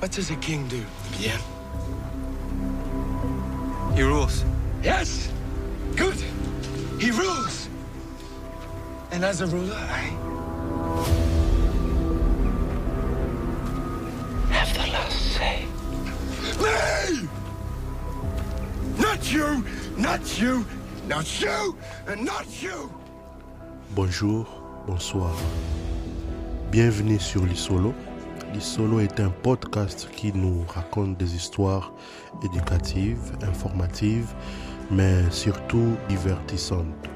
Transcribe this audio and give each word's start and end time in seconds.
What 0.00 0.12
does 0.12 0.30
a 0.30 0.36
king 0.36 0.66
do? 0.66 0.82
Bien. 1.18 1.38
He 3.94 4.02
rules. 4.02 4.46
Yes! 4.82 5.30
Good! 5.94 6.16
He 6.98 7.10
rules! 7.10 7.68
And 9.10 9.22
as 9.22 9.42
a 9.42 9.46
ruler, 9.46 9.76
I. 9.76 10.16
have 14.48 14.72
the 14.72 14.90
last 14.90 15.20
say. 15.34 15.66
Me! 16.62 17.28
Not 18.98 19.30
you! 19.30 19.62
Not 19.98 20.40
you! 20.40 20.64
Not 21.08 21.40
you! 21.42 21.76
And 22.06 22.24
not 22.24 22.46
you! 22.62 22.90
Bonjour, 23.94 24.46
bonsoir. 24.86 25.36
Bienvenue 26.70 27.18
sur 27.18 27.42
l'Isolo. 27.42 27.92
L'Isolo 28.52 28.98
est 28.98 29.20
un 29.20 29.30
podcast 29.30 30.08
qui 30.16 30.32
nous 30.32 30.64
raconte 30.66 31.16
des 31.16 31.36
histoires 31.36 31.92
éducatives, 32.42 33.32
informatives, 33.42 34.34
mais 34.90 35.30
surtout 35.30 35.96
divertissantes. 36.08 37.08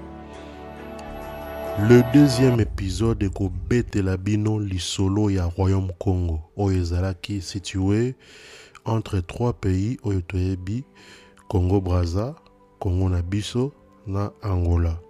Le 1.89 2.02
deuxième 2.12 2.61
épisode 2.61 3.20
est 3.25 3.34
Kobete 3.34 3.97
Labino 3.97 4.61
l'Isolo 4.61 5.28
ya 5.28 5.47
Royaume 5.47 5.91
Congo, 5.98 6.39
oyo 6.56 6.78
ezalaki 6.78 7.42
situé 7.42 8.14
entre 8.84 9.19
trois 9.19 9.53
pays 9.55 9.98
oyo 10.05 10.20
toyebi 10.20 10.84
Congo 11.48 11.80
Brazza, 11.80 12.37
Congo 12.78 13.09
na 13.09 13.23
biso 13.23 13.73
na 14.06 14.30
Angola. 14.41 15.03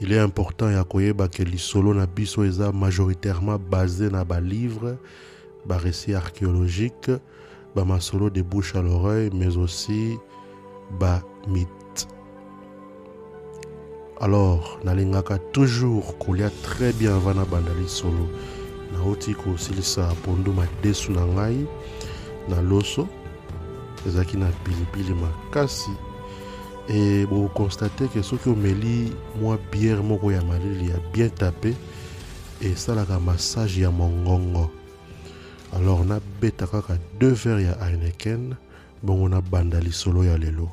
Il 0.00 0.12
est 0.12 0.18
important 0.18 0.70
ya 0.70 0.84
koyeba 0.84 1.28
que 1.28 1.42
lisolo 1.42 1.94
na 1.94 2.06
biso 2.06 2.44
eza 2.44 2.72
majoritairement 2.72 3.58
basé 3.58 4.10
na 4.10 4.24
balivre, 4.24 4.96
barécit 5.64 6.14
archéologique, 6.14 7.10
bamasolo 7.74 8.28
de 8.30 8.42
bouche 8.42 8.74
à 8.74 8.82
l'oreille, 8.82 9.30
mais 9.32 9.56
aussi 9.56 10.16
bamythe. 11.00 12.08
Alors, 14.20 14.78
nalingaka 14.84 15.38
toujours 15.52 16.18
kolia 16.18 16.50
très 16.62 16.92
bien 16.92 17.16
avant 17.16 17.34
na 17.34 17.44
banda 17.44 17.72
lisolo. 17.80 18.28
nauti 18.92 19.34
kosilisa 19.34 20.14
pondu 20.24 20.52
madesu 20.52 21.12
na 21.12 21.26
ngai 21.26 21.66
na 22.48 22.62
loso 22.62 23.08
ezalaki 24.06 24.36
na 24.36 24.46
pilipili 24.64 25.14
makasi 25.14 25.90
e 26.88 27.26
bokonstate 27.26 28.08
ke 28.08 28.22
soki 28.22 28.48
omeli 28.48 29.12
mwa 29.40 29.58
biere 29.72 30.02
moko 30.02 30.32
ya 30.32 30.42
malili 30.42 30.90
ya 30.90 30.96
bien 31.12 31.30
tape 31.30 31.74
esalaka 32.60 33.20
massage 33.20 33.80
ya 33.80 33.90
mongongo 33.90 34.70
alors 35.74 36.06
nabeta 36.06 36.66
kaka 36.66 36.98
deux 37.20 37.34
verre 37.34 37.64
ya 37.64 37.74
heineken. 37.84 38.56
Bongo 39.02 39.28
nabanda 39.28 39.80
lisolo 39.80 40.24
ya 40.24 40.38
lelo 40.38 40.70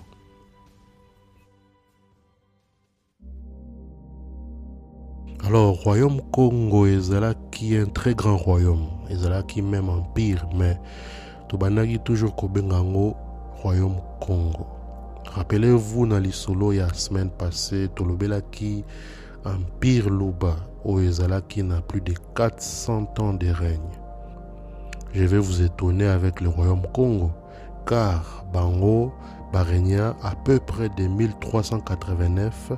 alors 5.44 5.84
royaume 5.84 6.22
congo 6.32 6.88
ezalaki 6.88 7.76
un 7.78 7.88
très 7.88 8.16
grand 8.16 8.38
royaume. 8.38 8.88
Ezalaki 9.10 9.62
même 9.62 9.90
empire 9.90 10.48
mais 10.56 10.78
tobandaki 11.50 12.00
toujours 12.00 12.36
kobenga 12.36 12.80
royaume 13.62 13.98
congo 14.22 14.66
rappelez-vous 15.36 16.06
na 16.06 16.20
lisolo 16.20 16.74
ya 16.74 16.94
semaine 16.94 17.30
passée 17.30 17.90
tolobelaki 17.96 18.84
empire 19.46 20.10
oyo 20.86 21.10
ezalaki 21.10 21.64
na 21.64 21.82
plus 21.82 22.02
de 22.02 22.14
400 22.36 23.14
ans 23.20 23.34
de 23.34 23.48
règne. 23.48 23.80
Je 25.14 25.24
vais 25.24 25.40
vous 25.40 25.62
étonner 25.62 26.06
avec 26.06 26.42
le 26.42 26.50
royaume 26.50 26.84
congo 26.94 27.32
car 27.88 28.46
bango 28.54 29.12
barégna 29.52 30.16
à 30.22 30.36
peu 30.36 30.60
près 30.60 30.90
de 30.90 31.08
1389 31.08 32.72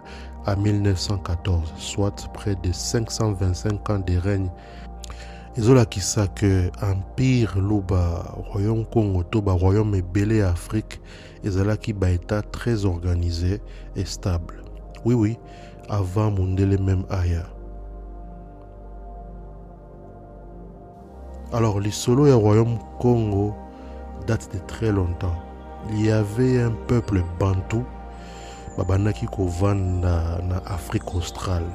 à 0.46 0.56
1914 0.56 1.74
soit 1.78 2.30
près 2.34 2.56
de 2.56 2.72
525 2.72 3.90
ans 3.90 4.00
de 4.00 4.18
règne. 4.18 4.50
Ezolakisa 5.58 6.28
ke 6.28 6.70
empire 6.84 7.56
luba 7.60 8.36
royaume 8.52 8.86
congo 8.86 9.24
to 9.24 9.42
baroyaume 9.42 9.96
ebele 9.96 10.38
ya 10.38 10.50
afrique 10.50 11.00
ezalaki 11.46 11.94
baétat 11.94 12.42
très 12.42 12.86
organisé 12.86 13.62
et 13.96 14.06
stable. 14.06 14.64
Oui 15.06 15.14
oui 15.14 15.38
avant 15.90 16.32
mondele 16.32 16.78
même 16.80 17.06
aya. 17.10 17.44
Alors 21.54 21.80
lisolo 21.80 22.28
ya 22.28 22.36
royaume 22.36 22.80
congo 23.00 23.54
date 24.28 24.50
de 24.54 24.60
très 24.68 24.92
longtemps. 24.92 25.36
Il 25.92 26.06
y 26.06 26.12
avait 26.12 26.62
un 26.62 26.72
peuple 26.88 27.24
bantou 27.40 27.86
babandaki 28.78 29.28
kovanda 29.28 30.42
na 30.50 30.58
afrique 30.66 31.14
australe. 31.14 31.70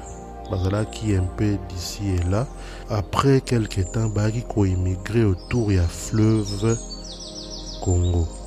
Bazalaki 0.51 1.15
un 1.15 1.29
peu 1.37 1.57
d'ici 1.69 2.17
et 2.17 2.31
là. 2.31 2.45
Après 2.91 3.41
quelque 3.41 3.83
temps 3.83 4.09
bayaki 4.09 4.43
koimmigre 4.43 5.25
autour 5.31 5.71
ya 5.71 5.85
fleuve 5.85 6.77
congo 7.85 8.40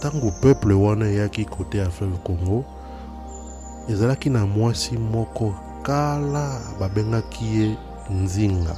ntango 0.00 0.30
peuple 0.30 0.74
wana 0.74 1.06
eyaki 1.08 1.44
kote 1.44 1.78
ya 1.78 1.90
fleuve 1.90 2.16
congo 2.16 2.64
ezalaki 3.88 4.30
na 4.30 4.46
mwasi 4.46 4.98
moko 4.98 5.54
kala 5.82 6.60
babengaki 6.80 7.44
ye 7.44 7.76
nzinga. 8.10 8.76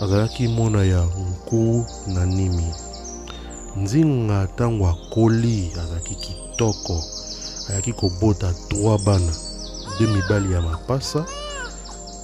Azalaki 0.00 0.48
mona 0.48 0.84
ya 0.84 1.04
nku 1.04 1.86
na 2.06 2.26
nimi 2.26 2.74
nzinga 3.76 4.44
ntango 4.44 4.88
akoli 4.88 5.72
azalaki 5.82 6.14
kitoko 6.14 7.04
ayaki 7.70 7.92
kobota 7.92 8.52
trois 8.68 9.04
bana 9.04 9.32
de 9.98 10.06
mibali 10.06 10.52
ya 10.52 10.60
mapasa 10.60 11.24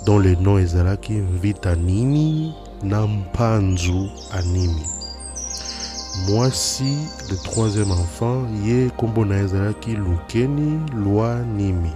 dont 0.04 0.24
le 0.24 0.36
nom 0.36 0.58
ezalaki 0.58 1.12
mvita 1.12 1.74
nini 1.74 2.54
na 2.82 3.06
mpanzu 3.06 4.10
animi 4.32 4.99
mwasi 6.18 6.96
le 7.30 7.36
troisième 7.36 7.92
enfant 7.92 8.46
ye 8.64 8.86
nkombo 8.86 9.24
lukeni 9.24 10.80
lwa 10.94 11.36
nimi 11.56 11.92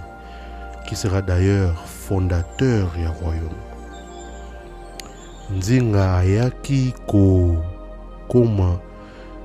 qui 0.85 0.95
sera 0.95 1.21
d'ailleurs 1.21 1.83
fondateur 1.87 2.97
ya 2.97 3.09
royaume. 3.09 3.61
Nzinga 5.57 6.17
ayaki 6.17 6.93
kokoma 7.07 8.79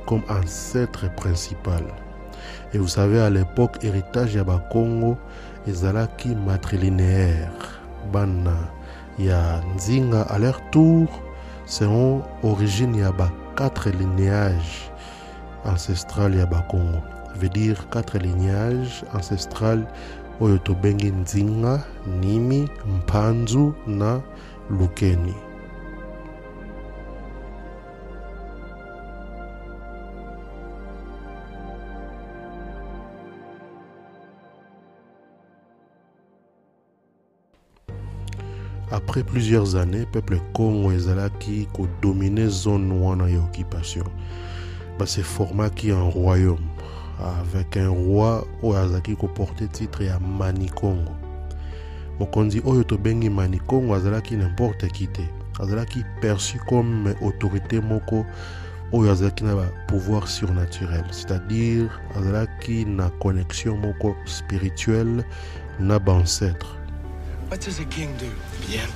comme 0.06 0.22
ancêtre 0.28 1.14
principal. 1.14 1.82
Et 2.72 2.78
vous 2.78 2.88
savez 2.88 3.20
à 3.20 3.30
l'époque 3.30 3.82
héritage 3.82 4.34
ya 4.34 4.44
bakongo 4.44 5.16
ezalaki 5.66 6.36
matrilinéaire. 6.46 7.80
Bana 8.12 8.56
ya 9.18 9.60
nzinga 9.74 10.22
à 10.22 10.38
leur 10.38 10.60
tour 10.70 11.08
seront 11.66 12.22
origine 12.42 12.96
ya 12.96 13.12
ba 13.12 13.30
quatre 13.56 13.90
linéages 13.90 14.90
ancestral 15.64 16.34
ya 16.34 16.46
bakongo. 16.46 16.98
Veut 17.36 17.48
dire 17.48 17.88
quatre 17.90 18.18
lignages 18.18 19.04
ancestral 19.14 19.86
oyo 20.40 20.58
nzinga 21.10 21.84
nimi 22.20 22.68
mpanzu 22.86 23.74
na 23.86 24.20
lukeni 24.70 25.49
après 38.90 39.22
plusieurs 39.22 39.76
années 39.76 40.06
peuple 40.12 40.38
congo 40.52 40.92
ezalaki 40.92 41.68
kodomine 41.72 42.48
zone 42.48 42.92
wana 42.92 43.28
ya 43.28 43.38
occupation 43.38 44.04
baseformaki 44.98 45.90
un 45.92 46.10
royaume 46.10 46.66
avec 47.20 47.76
un 47.76 47.88
roi 47.88 48.46
oyo 48.62 48.76
azalaki 48.76 49.16
koporte 49.16 49.68
titre 49.72 50.04
ya 50.04 50.18
manikongo 50.20 51.12
mokonzi 52.18 52.62
oyo 52.66 52.84
tobengi 52.84 53.30
manikongo 53.30 53.94
azalaki 53.94 54.36
n'importe 54.36 54.88
qui 54.92 55.06
te 55.08 55.22
azalaki 55.60 56.04
perçu 56.20 56.58
comme 56.68 57.14
autorité 57.22 57.80
moko 57.80 58.24
oyo 58.92 59.10
azalaki 59.10 59.44
na 59.44 59.54
bapouvoir 59.54 60.28
surnaturel. 60.28 61.04
C'est-à-dire 61.10 62.00
azalaki 62.16 62.86
na 62.86 63.10
connexion 63.20 63.76
moko 63.76 64.16
spirituelle 64.26 65.24
na 65.78 65.98
baancetre 65.98 66.79
What 67.50 67.62
does 67.62 67.80
a 67.80 67.84
king 67.86 68.16
do? 68.16 68.30
Bien. 68.68 68.88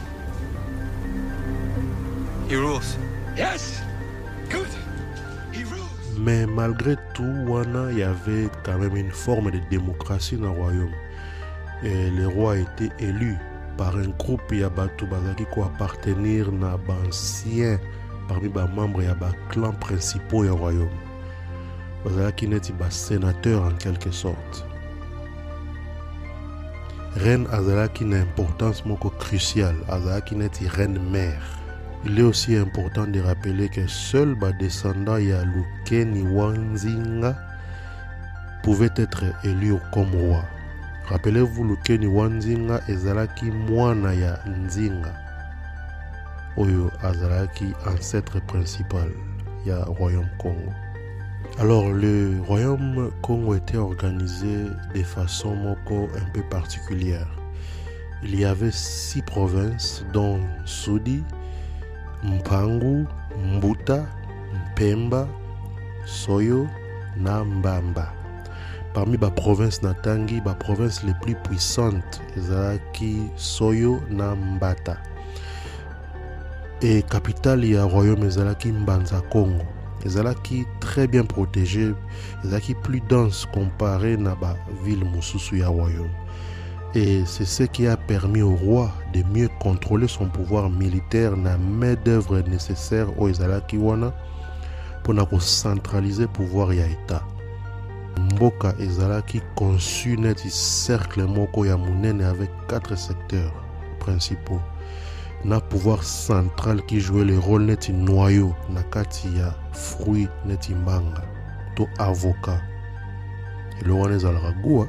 He 2.48 2.54
rules. 2.54 2.96
Yes! 3.36 3.82
Good! 4.48 4.68
He 5.52 5.64
rules! 5.64 6.20
Mais 6.20 6.46
malgré 6.46 6.94
tout, 7.14 7.34
wana, 7.48 7.90
il 7.90 7.98
y 7.98 8.02
avait 8.04 8.48
quand 8.62 8.78
même 8.78 8.94
une 8.94 9.10
forme 9.10 9.50
de 9.50 9.58
démocratie 9.70 10.36
dans 10.36 10.52
le 10.52 10.60
royaume. 10.60 10.94
Et 11.82 12.10
le 12.10 12.28
roi 12.28 12.58
était 12.58 12.92
élu 13.00 13.36
par 13.76 13.96
un 13.96 14.10
groupe 14.20 14.52
ya 14.52 14.70
bato 14.70 15.04
bazalaki 15.06 15.46
koappartenir 15.46 16.52
na 16.52 16.76
baancien 16.76 17.80
parmi 18.28 18.48
bamembre 18.48 19.02
ya 19.02 19.14
baclan 19.14 19.72
principaux 19.80 20.44
ya 20.44 20.52
royaume 20.52 20.94
bazalaki 22.04 22.46
neti 22.46 22.72
basénateur 22.72 23.64
en 23.64 23.72
quelque 23.72 24.12
sorte 24.12 24.64
reine 27.16 27.46
azalaki 27.52 28.04
na 28.04 28.18
importance 28.18 28.82
moko 28.84 29.10
cruciale. 29.10 29.78
Azalaki 29.88 30.34
neti 30.34 30.68
reine 30.68 30.98
mère. 30.98 31.42
Il 32.04 32.18
est 32.18 32.22
aussi 32.22 32.56
important 32.56 33.06
de 33.06 33.20
rappeler 33.20 33.68
que 33.68 33.86
seul 33.86 34.34
badescendant 34.34 35.16
ya 35.18 35.44
lukeni 35.44 36.22
wa 36.22 36.52
nzinga 36.52 37.34
pouvait 38.62 38.92
être 38.96 39.24
élu 39.44 39.74
comme 39.92 40.14
roi. 40.14 40.44
Rappelez-vous 41.08 41.64
lukeni 41.64 42.06
wa 42.06 42.28
nzinga 42.28 42.80
ezalaki 42.88 43.44
mwana 43.44 44.12
ya 44.12 44.38
nzinga. 44.46 45.14
Oyo 46.56 46.90
azalaki 47.02 47.72
ancêtre 47.86 48.40
principal 48.46 49.08
ya 49.66 49.84
royaume 49.84 50.30
congo 50.38 50.83
alors 51.58 51.88
le 51.88 52.42
royaume 52.46 53.10
congo 53.22 53.54
était 53.54 53.76
organisé 53.76 54.66
de 54.94 55.02
façon 55.02 55.76
un 55.90 56.30
peu 56.32 56.42
particulière. 56.50 57.28
Il 58.22 58.38
y 58.38 58.44
avait 58.44 58.72
six 58.72 59.22
provinces 59.22 60.04
dont 60.12 60.40
sudi 60.64 61.22
mpangu 62.22 63.06
mbuta 63.56 64.06
mpemba 64.72 65.28
soyo 66.06 66.66
na 67.16 67.44
mbamba. 67.44 68.12
Parmi 68.94 69.16
baprovince 69.16 69.82
natangi 69.82 70.40
baprovince 70.40 71.02
les 71.04 71.14
plus 71.22 71.34
puissantes 71.34 72.20
ezalaki 72.36 73.30
soyo 73.36 74.00
na 74.10 74.34
mbata. 74.34 74.96
E 76.80 77.02
capitale 77.02 77.70
ya 77.70 77.84
royaume 77.84 78.26
ezalaki 78.26 78.68
mbanza 78.72 79.20
congo 79.20 79.73
ezalaki 80.04 80.66
très 80.80 81.06
bien 81.06 81.24
protégé 81.24 81.94
ezalaki 82.44 82.74
plus 82.74 83.00
dense 83.00 83.46
comparé 83.46 84.16
na 84.16 84.34
baville 84.34 85.04
mosusu 85.04 85.58
ya 85.58 85.68
royaume 85.68 86.10
et 86.94 87.22
c'est 87.26 87.44
ce 87.44 87.64
qui 87.64 87.86
a 87.86 87.96
permis 87.96 88.42
au 88.42 88.54
roi 88.54 88.90
de 89.12 89.22
mieux 89.32 89.48
contrôler 89.60 90.06
son 90.06 90.26
pouvoir 90.26 90.70
militaire 90.70 91.36
na 91.36 91.56
main 91.58 91.94
d'œuvre 92.04 92.40
nécessaire 92.40 93.08
oyo 93.18 93.34
ezalaki 93.34 93.78
wana 93.78 94.12
mpona 95.00 95.24
kocentralize 95.24 96.26
pouvoir 96.26 96.72
ya 96.72 96.86
état 96.86 97.22
mboka 98.18 98.74
ezalaki 98.78 99.40
conçu 99.56 100.16
neti 100.16 100.50
cercle 100.50 101.24
moko 101.24 101.64
avec 101.64 102.50
quatre 102.68 102.96
secteurs 102.96 103.52
principaux 103.98 104.60
na 105.44 105.60
pouvoir 105.60 106.02
central 106.02 106.82
qui 106.82 107.00
jouait 107.00 107.24
le 107.24 107.38
rôle 107.38 107.64
neti 107.66 107.92
noyau 107.92 108.54
na 108.70 108.82
kati 108.82 109.28
ya 109.38 109.54
fruit 109.72 110.30
neti 110.46 110.74
mbanga. 110.74 111.22
To 111.76 111.88
avocat. 111.98 112.60
Elo 113.80 113.98
wana 113.98 114.14
ezalaka 114.14 114.52
gua 114.62 114.86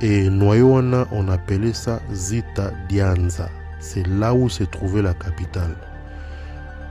et 0.00 0.30
noyau 0.30 0.74
wana 0.74 1.06
on 1.12 1.28
appelait 1.28 1.72
ça 1.72 2.00
zita 2.12 2.72
dianza. 2.88 3.48
C'est 3.80 4.06
là 4.06 4.34
où 4.34 4.48
se 4.48 4.64
trouvait 4.64 5.02
la 5.02 5.14
capitale. 5.14 5.76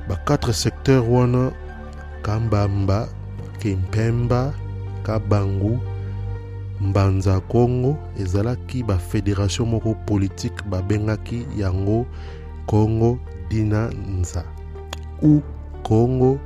Ba 0.07 0.15
quatre 0.25 0.51
secteurs 0.51 1.07
wana 1.09 1.51
kambamba 2.23 3.07
kempemba 3.59 4.53
kabangu 5.03 5.79
mbanza 6.81 7.39
congo 7.39 7.97
ezalaki 8.19 8.83
bafédération 8.83 9.65
moko 9.65 9.95
politike 10.05 10.63
babengaki 10.69 11.45
yango 11.57 12.05
congo 12.65 13.19
dinanza 13.49 14.43
ou 15.21 15.41
congo 15.83 16.39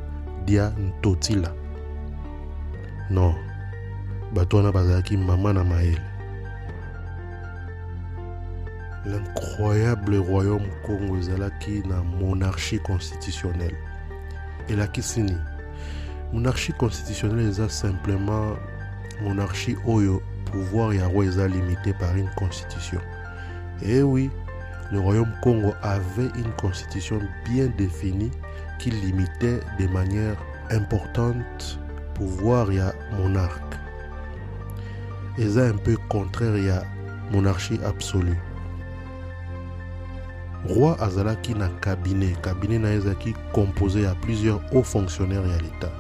dia 0.46 0.74
ntotila. 0.78 1.54
Non 3.10 3.36
bato 4.34 4.58
wana 4.58 4.72
bazalaki 4.72 5.18
mama 5.18 5.54
na 5.54 5.64
l'incroyable 9.06 10.18
royaume 10.18 10.68
congo 10.86 11.18
ezalaki 11.18 11.84
na 11.88 12.04
monarchie 12.04 12.80
constitutionnelle. 12.80 13.78
Elakisi 14.70 15.22
nini 15.22 15.38
monarchie 16.34 16.74
constitutionnelle 16.74 17.50
eza 17.50 17.70
simplement 17.70 18.58
monarchie 19.24 19.78
oyo 19.86 20.22
pouvoir 20.46 20.94
ya 20.94 21.08
eza 21.24 21.48
limité 21.48 21.94
par 21.94 22.16
une 22.16 22.30
constitution. 22.36 23.00
Et 23.82 24.02
oui 24.02 24.30
le 24.92 25.00
royaume 25.00 25.32
congo 25.42 25.74
avait 25.82 26.30
une 26.36 26.52
constitution 26.58 27.20
bien 27.46 27.68
définie 27.78 28.32
qui 28.80 28.92
limitait 28.92 29.60
de 29.80 29.88
manière 29.88 30.36
importante 30.70 31.80
pouvoir 32.14 32.72
ya 32.72 32.94
monarque. 33.18 33.76
Eza 35.38 35.66
un 35.66 35.78
peu 35.78 35.98
contraire 36.10 36.58
ya 36.58 36.84
monarchie 37.32 37.80
absolue. 37.86 38.38
Roi 40.70 40.96
azalaki 41.02 41.56
na 41.56 41.70
cabinet. 41.82 42.36
Cabinet 42.42 42.80
na 42.80 42.90
composé 43.52 44.04
ya 44.04 44.16
plusieurs 44.22 44.62
hauts 44.72 44.84
fonctionnaires 44.84 45.46
ya 45.46 45.58
l'état. 45.58 45.92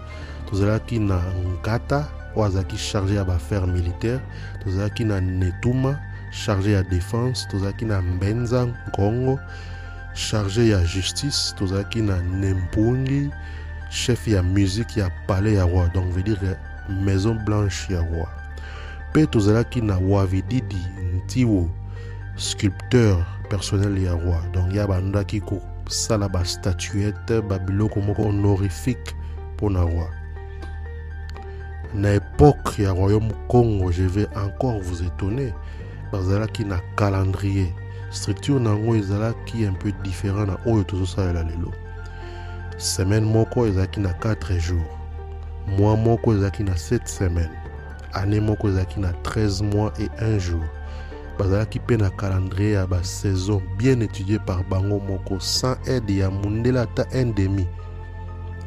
Tozalaki 0.49 0.99
na 0.99 1.19
nkata 1.43 2.07
oyo 2.35 2.45
azalaki 2.45 2.77
chargé 2.77 3.15
ya 3.15 3.23
baaffaire 3.23 3.67
militaire 3.67 4.19
tozalaki 4.63 5.05
na 5.05 5.21
netuma 5.21 5.99
chargé 6.31 6.71
ya 6.71 6.83
défense 6.83 7.47
tozalaki 7.51 7.85
na 7.85 8.01
mbenza 8.01 8.67
nkongo 8.87 9.39
chargé 10.13 10.69
ya 10.69 10.83
justice 10.85 11.55
tozalaki 11.57 12.01
na 12.01 12.21
nempungi 12.21 13.29
chef 13.89 14.27
ya 14.27 14.43
musique 14.43 14.97
ya 14.97 15.09
palais 15.27 15.55
ya 15.55 15.65
roi 15.65 15.89
donc 15.93 16.11
veut 16.13 16.23
dire 16.23 16.57
maison 16.89 17.35
blanche 17.35 17.93
ya 17.93 17.99
roi. 17.99 18.27
Mpe 19.11 19.27
tozalaki 19.27 19.81
na 19.81 19.97
wavididi 19.97 20.81
ntiwo 21.15 21.69
sculpteur 22.35 23.25
personnel 23.49 24.03
ya 24.03 24.11
roi 24.11 24.41
donc 24.53 24.73
ya 24.73 24.87
bandaki 24.87 25.41
kosala 25.41 26.29
bastatuette 26.29 27.41
babiloko 27.41 28.01
moko 28.01 28.23
honorifique 28.23 29.15
roi 29.61 29.73
na 29.73 29.83
époque 31.95 32.79
ya 32.79 32.91
royaume 32.91 33.31
congo 33.47 33.91
je 33.91 34.03
vais 34.03 34.27
encore 34.35 34.79
vous 34.81 35.03
étonner 35.03 35.53
bazalaki 36.11 36.65
na 36.65 36.77
calendrier. 36.95 37.73
Structure 38.11 38.59
na 38.59 38.75
ezalaki 38.95 39.65
un 39.65 39.73
peu 39.73 39.91
différent 40.03 40.45
na 40.45 40.57
oyo 40.67 40.83
tozosalela 40.83 41.43
lelo. 41.43 41.71
Semaine 42.77 43.25
moko 43.25 43.65
ezalaki 43.65 43.99
na 43.99 44.13
4 44.13 44.59
jours. 44.59 44.85
Mois 45.67 45.97
moko 45.97 46.33
ezalaki 46.33 46.63
na 46.63 46.77
7 46.77 47.07
semaines. 47.07 47.49
Année 48.13 48.39
moko 48.39 48.69
ezalaki 48.69 48.99
na 48.99 49.13
13 49.23 49.63
mois 49.63 49.91
et 49.99 50.09
1 50.23 50.37
jour. 50.37 50.63
Bazalaki 51.39 51.79
mpe 51.79 51.97
na 51.97 52.09
calendrier 52.11 52.73
ya 52.73 52.85
basaison 52.85 53.61
bien 53.79 53.99
étudié 53.99 54.37
par 54.37 54.63
bango 54.65 54.99
moko 54.99 55.39
sans 55.39 55.75
aide 55.87 56.11
ya 56.11 56.29
mundele 56.29 56.77
ata 56.77 57.05
un 57.15 57.33
demi. 57.33 57.65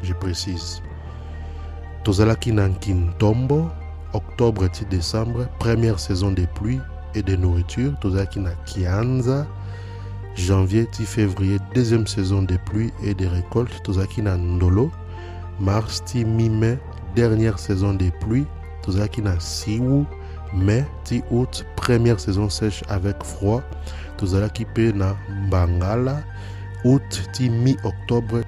Je 0.03 0.13
précise 0.13 0.83
tozalaki 2.07 2.53
na 2.53 2.69
nkintombo 2.69 3.69
octobre 4.13 4.71
ti 4.71 4.85
décembre 4.85 5.49
première 5.59 5.99
saison 5.99 6.31
des 6.31 6.47
pluies 6.47 6.81
et 7.17 7.23
de 7.23 7.35
nourriture 7.35 7.99
tozalaki 7.99 8.39
na 8.39 8.53
kianza 8.65 9.45
janvier 10.37 10.87
ti 10.87 11.05
février 11.05 11.59
deuxième 11.75 12.07
saison 12.07 12.43
des 12.43 12.59
pluies 12.59 12.93
et 13.03 13.13
des 13.13 13.27
récoltes. 13.27 13.83
Tozalaki 13.83 14.23
na 14.23 14.37
ndolo 14.37 14.93
mars 15.59 16.05
ti 16.05 16.25
mi-mai 16.25 16.79
dernière 17.17 17.59
saison 17.59 17.93
des 17.93 18.13
pluies. 18.21 18.47
Tozalaki 18.83 19.23
na 19.23 19.41
siwu 19.41 20.05
mai 20.55 20.85
ti 21.03 21.23
août 21.33 21.67
première 21.75 22.21
saison 22.21 22.49
sèche 22.49 22.85
avec 22.89 23.21
froid. 23.25 23.63
Tozalaki 24.17 24.65
mpe 24.65 24.95
na 24.95 25.17
août 26.85 27.23
ti 27.33 27.51
mi-octobre 27.51 28.43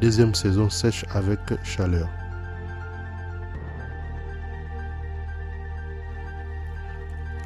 deuxième 0.00 0.34
saison 0.34 0.68
sèche 0.68 1.04
avec 1.14 1.38
chaleur 1.62 2.08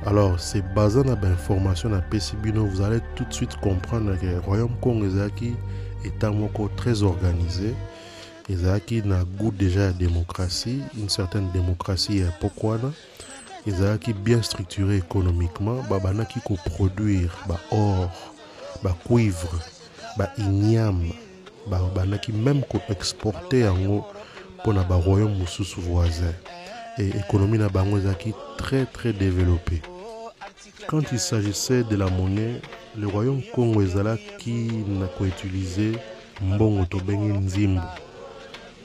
alors 0.09 0.41
c'est 0.41 0.63
basé 0.75 1.03
na 1.03 1.15
bainformation 1.17 1.91
napesi 1.91 2.35
bino 2.37 2.65
vous 2.65 2.81
allez 2.81 3.01
tout 3.15 3.27
de 3.27 3.33
suite 3.35 3.55
comprendre 3.57 4.17
que 4.19 4.39
royaume 4.47 4.75
congo 4.81 5.05
moko 6.33 6.71
très 6.79 7.03
organisé 7.03 7.75
ezalaki 8.49 9.03
na 9.03 9.25
goût 9.25 9.53
déjà 9.53 9.81
ya 9.81 9.93
démocratie 9.93 10.81
une 10.97 11.11
certaine 11.11 11.51
démocratie 11.53 12.21
ya 12.21 12.29
époque 12.29 12.65
wana 12.65 12.91
ezalaki 13.67 14.15
bien 14.15 14.41
structuré 14.41 14.97
économiquement 14.97 15.83
babandaki 15.91 16.41
koproduire 16.41 17.37
baor 17.47 18.11
bacuivre 18.83 19.61
bainiam 20.17 21.03
babandaki 21.71 22.33
même 22.33 22.63
koexporte 22.63 23.53
yango 23.53 24.07
mpona 24.59 24.85
baroyaume 24.85 25.37
mosusu 25.37 25.81
voisin. 25.83 26.33
Et 26.99 27.11
économie 27.11 27.59
na 27.59 27.69
très 28.57 28.85
très 28.87 29.13
développé 29.13 29.81
quand 30.87 31.03
il 31.13 31.19
s'agissait 31.19 31.85
de 31.85 31.97
la 31.97 32.09
monnaie, 32.09 32.61
le 32.97 33.07
royaume 33.07 33.43
Congo 33.55 33.83
qui 34.39 34.71
n'a 34.87 35.07
utilisé 35.27 35.93
mbongo 36.41 36.85
tobengi 36.85 37.29
nzimbu. 37.29 37.81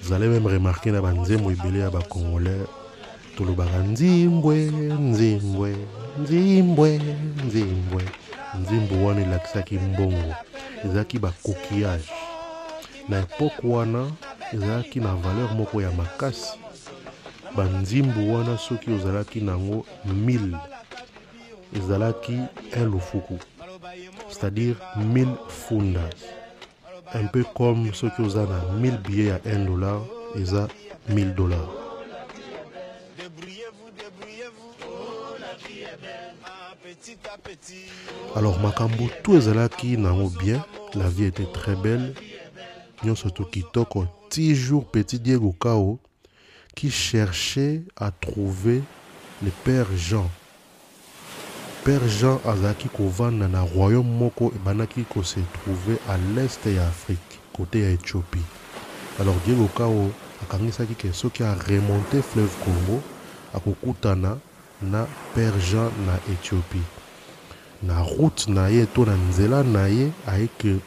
Vous 0.02 0.14
allez 0.14 0.28
même 0.28 0.46
remarquer 0.46 0.92
na 0.92 1.02
banzembo 1.02 1.52
ebele 1.52 1.80
ya 1.80 1.90
bacongolais 1.90 2.68
tolobaka 3.38 3.80
nzimbwe 3.80 4.56
nzimbwe 5.00 5.76
nzimbwe 6.20 7.00
nzimbwe. 7.46 8.04
Nzimbu 8.62 9.08
wana 9.08 9.22
elakisaki 9.22 9.76
mbongo 9.76 10.36
ezalaki 10.86 11.20
bacoquillage 11.20 12.12
na 13.10 13.20
epoke 13.20 13.68
wana 13.68 14.12
ezalaki 14.54 15.00
na 15.00 15.16
valeur 15.16 15.54
moko 15.56 15.82
ya 15.82 15.92
makasi. 15.92 16.60
Banzimbu 17.56 18.34
wana 18.34 18.58
soki 18.58 18.92
ozalaki 18.92 19.42
nango 19.42 19.86
1000 20.08 20.73
ezalaki 21.76 22.38
un 22.76 22.86
lufuku 22.86 23.38
c'est-à-dire 24.30 24.76
1000 24.98 25.28
fundas. 25.48 26.10
Un 27.14 27.28
peu 27.28 27.44
comme 27.56 27.94
soki 27.94 28.22
oza 28.22 28.46
na 28.46 28.74
1000 28.80 28.98
billets 28.98 29.28
ya 29.28 29.40
1 29.46 29.66
dollar 29.66 30.02
eza 30.36 30.68
1000 31.10 31.36
dollars. 31.36 31.70
Alors 38.36 38.60
makambo 38.60 39.10
tout 39.24 39.36
ezalaki 39.36 39.98
nango 39.98 40.30
bien. 40.30 40.66
La 40.96 41.10
vie 41.10 41.26
était 41.26 41.52
très 41.54 41.76
belle. 41.76 42.14
Nyonso 43.04 43.30
to 43.30 43.46
kitoko 43.46 44.08
ti 44.30 44.56
jour 44.56 44.86
petit 44.86 45.20
diego 45.20 45.52
kao 45.52 46.00
qui 46.76 46.90
cherchait 46.90 47.84
à 47.96 48.12
trouver 48.12 48.82
le 49.44 49.52
père 49.64 49.88
jean 49.96 50.30
père 51.84 52.08
jean 52.08 52.40
azalaki 52.48 52.88
kovanda 52.88 53.48
na 53.48 53.62
royaume 53.62 54.18
moko 54.18 54.54
ebandaki 54.56 55.04
kose 55.04 55.40
trouver 55.54 55.98
à 56.08 56.18
l'est 56.34 56.66
ya 56.66 56.88
afrique 56.88 57.40
côté 57.52 57.82
ya 57.82 57.90
éthiopie. 57.90 58.46
Alors 59.20 59.36
diego 59.46 59.68
kao 59.76 60.10
akangisaki 60.44 60.96
ke 60.96 61.12
soki 61.12 61.44
aremonte 61.44 62.22
fleuve 62.22 62.56
congo 62.64 63.02
akokutana 63.54 64.38
na 64.82 65.08
père 65.36 65.60
jean 65.60 65.92
na 66.06 66.16
éthiopie. 66.32 66.88
Na 67.84 68.02
route 68.02 68.48
na 68.48 68.70
ye 68.70 68.86
to 68.86 69.06
na 69.06 69.18
nzela 69.30 69.64
na 69.64 69.90
ye 69.90 70.12
ayeke 70.26 70.80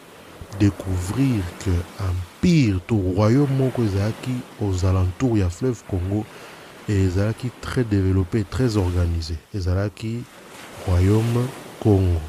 découvrir 0.58 1.42
que 1.60 1.70
empire 2.00 2.80
to 2.86 2.96
royaume 2.96 3.54
moko 3.58 3.82
ezalaki 3.82 4.32
aux 4.62 4.86
alentours 4.86 5.36
ya 5.36 5.50
fleuve 5.50 5.82
congo 5.90 6.24
e 6.88 6.92
ezalaki 6.92 7.50
très 7.60 7.84
développé 7.84 8.44
très 8.44 8.78
organisé 8.78 9.36
royaume 10.86 11.48
congo. 11.80 12.20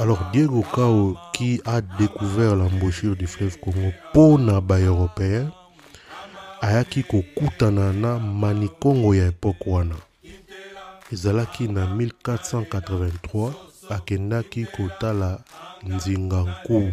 Alors 0.00 0.30
Diego 0.32 0.62
Kao 0.62 1.16
qui 1.32 1.60
a 1.64 1.80
découvert 1.80 2.54
l'embouchure 2.54 3.16
du 3.16 3.26
fleuve 3.26 3.58
Congo 3.58 3.92
pour 4.12 4.38
na 4.38 4.60
européen 4.78 5.50
ayaki 6.60 7.02
kokutana 7.02 7.92
na 7.92 8.18
manikongo 8.18 9.14
ya 9.14 9.26
epoke 9.26 9.70
wana. 9.70 9.94
Ezalaki 11.12 11.68
na 11.68 11.86
1483 11.86 13.52
akendaki 13.90 14.64
kotala 14.64 15.40
nzinga 15.82 16.36
nkuu 16.36 16.92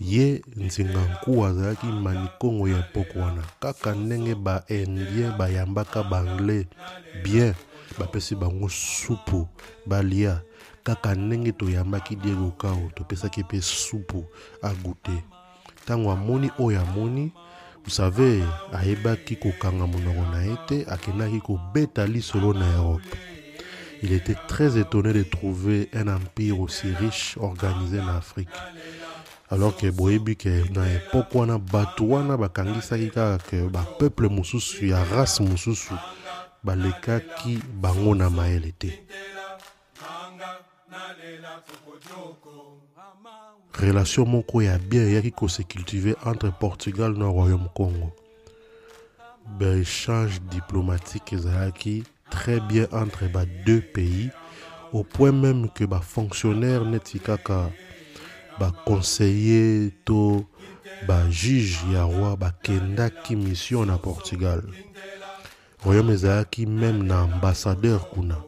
ye 0.00 0.42
nzinga 0.56 1.00
nkuu 1.04 1.44
azalaki 1.46 1.86
manikongo 1.86 2.68
ya 2.68 2.78
epoke 2.78 3.18
wana. 3.18 3.42
Kaka 3.60 3.94
ndenge 3.94 4.34
baindien 4.34 5.32
bayambaka 5.38 6.02
baanglais 6.02 6.66
bien 7.24 7.54
bapesi 7.98 8.34
bango 8.34 8.68
supu 8.68 9.48
balia. 9.86 10.40
Kaka 10.82 11.14
ndenge 11.14 11.52
toyambaki 11.52 12.16
diego 12.16 12.50
kao 12.50 12.90
topesaki 12.94 13.40
mpe 13.40 13.60
supu 13.60 14.24
agute. 14.62 15.24
Ntango 15.84 16.12
amoni 16.12 16.50
oyo 16.58 16.80
amoni 16.80 17.32
vous 17.84 17.94
savez 17.96 18.42
ayebaki 18.72 19.36
kokanga 19.36 19.86
monoko 19.86 20.24
na 20.32 20.42
ye 20.42 20.56
te 20.66 20.86
akendaki 20.90 21.40
kobeta 21.40 22.06
lisolo 22.06 22.52
na 22.52 22.66
europe 22.76 23.04
il 24.04 24.12
était 24.12 24.36
très 24.46 24.78
étonné 24.78 25.14
de 25.14 25.22
trouver 25.22 25.88
un 25.94 26.08
empire 26.08 26.60
aussi 26.60 26.92
riche 26.92 27.38
organisé 27.40 27.98
en 28.00 28.08
afrique. 28.08 28.48
Alors 29.50 29.76
ke 29.76 29.88
boyebi 29.90 30.34
ke 30.36 30.52
na 30.74 30.84
epoke 30.92 31.38
wana 31.38 31.56
bato 31.58 32.04
wana 32.10 32.36
bakangisaki 32.36 33.08
kaka 33.14 33.38
ke 33.48 33.68
bapeuple 33.68 34.28
ya 34.82 35.04
race 35.04 35.40
mosusu 35.40 35.94
balekaki 36.64 37.58
bango 37.80 38.14
na 38.14 38.28
mayele 38.30 38.72
te 38.72 38.90
relation 43.74 44.26
moko 44.26 44.62
ya 44.62 44.78
bien 44.78 45.08
eyaki 45.08 45.30
kose 45.30 45.62
cultive 45.64 46.16
entre 46.24 46.50
portugal 46.50 47.12
na 47.12 47.26
royaume 47.26 47.68
congo 47.74 48.12
baéchange 49.58 50.40
diplomatique 50.50 51.32
ezalaki 51.32 52.04
très 52.30 52.60
bien 52.60 52.86
entre 52.92 53.26
badoeux 53.32 53.82
pays 53.92 54.30
au 54.92 55.02
point 55.04 55.32
même 55.32 55.68
que 55.70 55.84
bafonctionnaire 55.84 56.84
neti 56.84 57.18
kaka 57.18 57.70
baconseiller 58.58 59.90
to 60.04 60.44
bajuge 61.06 61.78
ya 61.92 62.04
roi 62.04 62.36
bakendaki 62.36 63.36
mission 63.36 63.86
na 63.86 63.98
portugal. 63.98 64.62
Royaume 65.84 66.10
ezalaki 66.10 66.66
même 66.66 67.02
na 67.02 67.22
ambassadeur 67.22 68.08
kuna. 68.10 68.38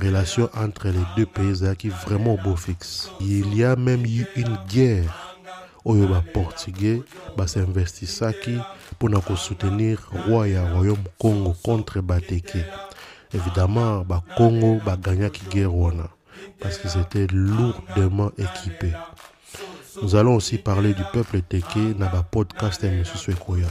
Relation 0.00 0.48
entre 0.54 0.88
les 0.88 1.06
deux 1.16 1.26
pays 1.26 1.76
qui 1.76 1.88
vraiment 1.88 2.36
beau 2.44 2.54
fixe. 2.54 3.10
Il 3.20 3.54
y 3.56 3.64
a 3.64 3.74
même 3.74 4.04
eu 4.04 4.26
une 4.36 4.56
guerre 4.68 5.36
oyo 5.84 6.06
baportugais 6.06 7.02
basinvestisaki 7.36 8.58
mpona 8.92 9.20
kosoutenir 9.20 9.98
roi 10.26 10.48
ya 10.48 10.72
royaume 10.72 11.04
congo 11.18 11.54
contre 11.62 12.00
bateke 12.00 12.64
évidemment 13.32 14.04
bacongo 14.04 14.80
baganyaki 14.84 15.42
guerre 15.50 15.74
wana 15.74 16.08
parce 16.60 16.78
qu'ils 16.78 17.00
étaient 17.00 17.26
lourdement 17.32 18.30
équipés 18.38 18.92
nous 20.02 20.14
allons 20.16 20.36
aussi 20.36 20.58
parler 20.58 20.94
du 20.94 21.02
peuple 21.12 21.42
teke 21.42 21.94
na 21.98 22.06
bapodcast 22.08 22.82
ya 22.82 22.90
misusu 22.90 23.30
ekoya 23.32 23.66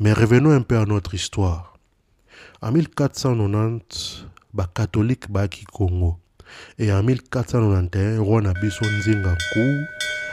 Mais 0.00 0.12
revenons 0.12 0.50
un 0.52 0.62
peu 0.62 0.78
à 0.78 0.84
notre 0.84 1.14
histoire. 1.14 1.76
En 2.62 2.72
1490, 2.72 4.24
ba 4.54 4.66
catholique 4.72 5.30
baki 5.30 5.64
Congo. 5.64 6.18
Et 6.78 6.92
en 6.92 7.02
1491, 7.02 8.20
roi 8.20 8.42
na 8.42 8.52
biso 8.54 8.84
nzinga 8.84 9.32
nku 9.32 9.86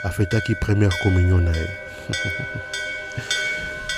afetaki 0.04 0.56
première 0.56 0.98
communion 1.00 1.40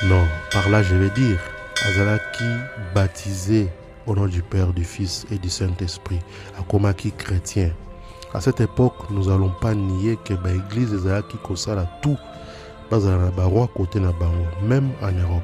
non, 0.07 0.25
par 0.51 0.69
là 0.69 0.83
je 0.83 0.95
vais 0.95 1.09
dire, 1.09 1.39
azalaki 1.85 2.45
baptisé 2.95 3.67
au 4.05 4.15
nom 4.15 4.27
du 4.27 4.41
Père, 4.41 4.71
du 4.73 4.85
Fils 4.85 5.25
et 5.31 5.37
du 5.37 5.49
Saint-Esprit, 5.49 6.19
akomaki 6.57 7.11
chrétien. 7.11 7.71
À 8.33 8.39
cette 8.41 8.61
époque, 8.61 9.09
nous 9.09 9.25
n'allons 9.25 9.51
pas 9.61 9.73
nier 9.73 10.17
que 10.23 10.33
l'église 10.45 10.93
ezalaki 10.93 11.37
kosala 11.37 11.89
tout 12.01 12.17
bazala 12.89 13.17
na 13.17 13.31
baroi 13.31 13.67
côté 13.75 13.99
même 14.63 14.91
en 15.01 15.11
Europe. 15.11 15.43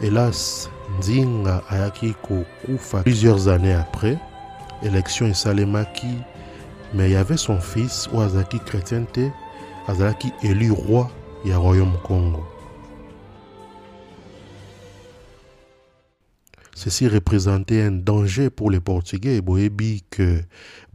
Hélas, 0.00 0.70
Nzinga 0.98 1.62
ayaki 1.68 2.14
kokufa 2.22 3.02
plusieurs 3.02 3.48
années 3.48 3.74
après, 3.74 4.16
élection 4.82 5.26
esalemaki, 5.26 6.14
mais 6.94 7.10
il 7.10 7.12
y 7.12 7.16
avait 7.16 7.36
son 7.36 7.60
fils 7.60 8.08
ou 8.12 8.20
azalaki 8.20 8.58
chrétien 8.60 9.04
te, 9.04 9.28
azalaki 9.86 10.32
élu 10.42 10.70
roi 10.70 11.10
ya 11.44 11.58
royaume 11.58 11.96
Congo. 12.04 12.44
Ceci 16.78 17.08
représentait 17.08 17.82
un 17.82 17.90
danger 17.90 18.50
pour 18.50 18.70
les 18.70 18.78
Portugais. 18.78 19.40
Boyebi 19.40 20.04
que 20.10 20.44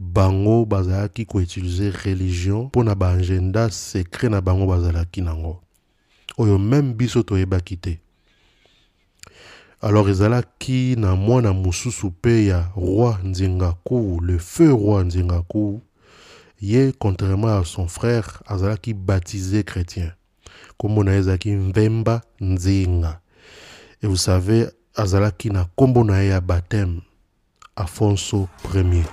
bango 0.00 0.64
bazalaki 0.64 1.26
ko 1.26 1.40
utiliser 1.40 1.90
religion 1.90 2.70
pour 2.70 2.84
na 2.84 2.94
agenda 3.00 3.68
secret 3.68 4.30
na 4.30 4.40
bango 4.40 4.66
bazalaki 4.66 5.20
nango. 5.20 5.60
Oyo 6.38 6.56
même 6.58 6.94
biso 6.94 7.22
toyebaki 7.22 7.76
te. 7.76 8.03
Alors 9.86 10.08
ezalaki 10.08 10.96
na 10.98 11.14
mwana 11.14 11.52
mususu 11.52 12.10
pe 12.10 12.46
ya 12.46 12.64
roi 12.76 13.18
Nzingaku, 13.24 14.20
le 14.22 14.38
feu 14.38 14.72
roi 14.72 15.04
Nzingaku, 15.04 15.82
ye 16.62 16.92
contrairement 16.98 17.58
à 17.58 17.64
son 17.64 17.86
frère 17.86 18.42
azalaki 18.46 18.94
baptisé 18.94 19.62
chrétien. 19.62 20.12
Comme 20.78 20.96
on 20.96 21.06
a 21.06 21.12
ezalaki 21.12 21.52
Mvemba 21.52 22.22
Nzinga. 22.40 23.20
Et 24.02 24.06
vous 24.06 24.16
savez, 24.16 24.68
azalaki 24.96 25.50
na 25.50 25.64
nkombo 25.64 26.02
na 26.02 26.22
ye 26.22 26.30
ya 26.30 26.40
baptême 26.40 27.02
afonso 27.76 28.48
premier 28.62 29.04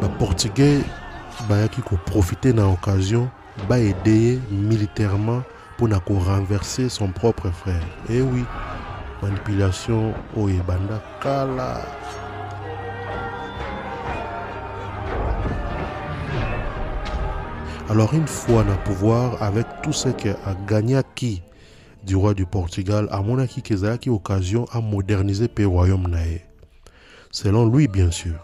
baportugais 0.00 0.84
bayaki 1.48 1.82
koprofite 1.82 2.52
na 2.54 2.68
occasion 2.68 3.28
baede 3.68 4.10
ye 4.10 4.40
militairement 4.50 5.42
mpona 5.76 6.00
korenverser 6.00 6.88
son 6.88 7.08
propre 7.08 7.50
frère. 7.50 7.84
E 8.08 8.22
oui 8.22 8.44
manipulation 9.22 10.14
oyo 10.36 10.56
ebanda 10.60 11.02
kala. 11.22 11.80
Alors 17.88 18.14
une 18.14 18.26
fois 18.26 18.64
na 18.64 18.74
pouvoir 18.74 19.40
avec 19.42 19.66
tout 19.82 19.92
ce 19.92 20.08
que 20.08 20.30
agagnaki 20.44 21.42
du 22.04 22.16
roi 22.16 22.34
du 22.34 22.44
portugal 22.44 23.08
amonaki 23.12 23.62
ke 23.62 23.74
ezalaki 23.74 24.10
occasion 24.10 24.66
amodernize 24.72 25.42
mpe 25.42 25.66
royaume 25.66 26.08
na 26.08 26.26
ye. 26.26 26.42
Selon 27.30 27.68
lui 27.68 27.86
bien 27.86 28.10
sûr. 28.10 28.34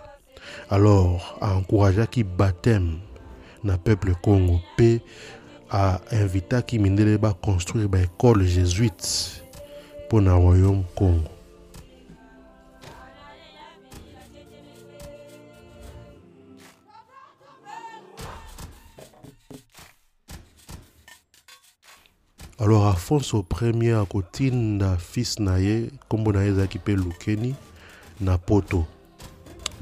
Alors 0.71 1.38
aencourageaki 1.40 2.25
baptême 2.25 2.99
na 3.64 3.78
peuple 3.78 4.14
congo 4.14 4.61
mpe 4.75 5.00
ainvitaki 6.11 6.78
mindele 6.78 7.19
baconstruire 7.19 7.88
baekole 7.88 8.45
jésuite 8.45 9.42
mpo 10.07 10.21
na 10.21 10.35
royaume 10.35 10.85
congo. 10.95 11.28
Alors 22.59 22.87
afonso 22.87 23.42
premier 23.42 23.95
akotinda 23.95 24.97
fils 24.97 25.38
na 25.40 25.59
ye 25.59 25.90
nkombo 26.04 26.33
na 26.33 26.42
ye 26.42 26.49
ezalaki 26.49 26.78
mpe 26.78 26.92
lukeni 26.97 27.54
na 28.21 28.38
poto 28.38 28.87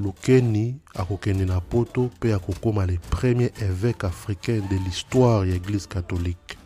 lukeni 0.03 0.77
akokende 0.95 1.45
na 1.45 1.61
poto 1.61 2.03
mpe 2.03 2.35
akokóma 2.35 2.87
le 2.87 2.99
premier 3.11 3.53
évêque 3.61 4.05
africain 4.05 4.61
de 4.71 4.77
l'histoire 4.85 5.47
ya 5.47 5.55
église 5.55 5.87
catholique. 5.87 6.59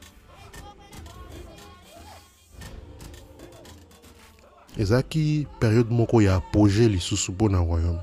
Ezalaki 4.79 5.47
période 5.61 5.91
moko 5.91 6.21
ya 6.21 6.37
apogée 6.37 6.89
lisusu 6.89 7.33
mpo 7.33 7.49
royaume. 7.49 8.01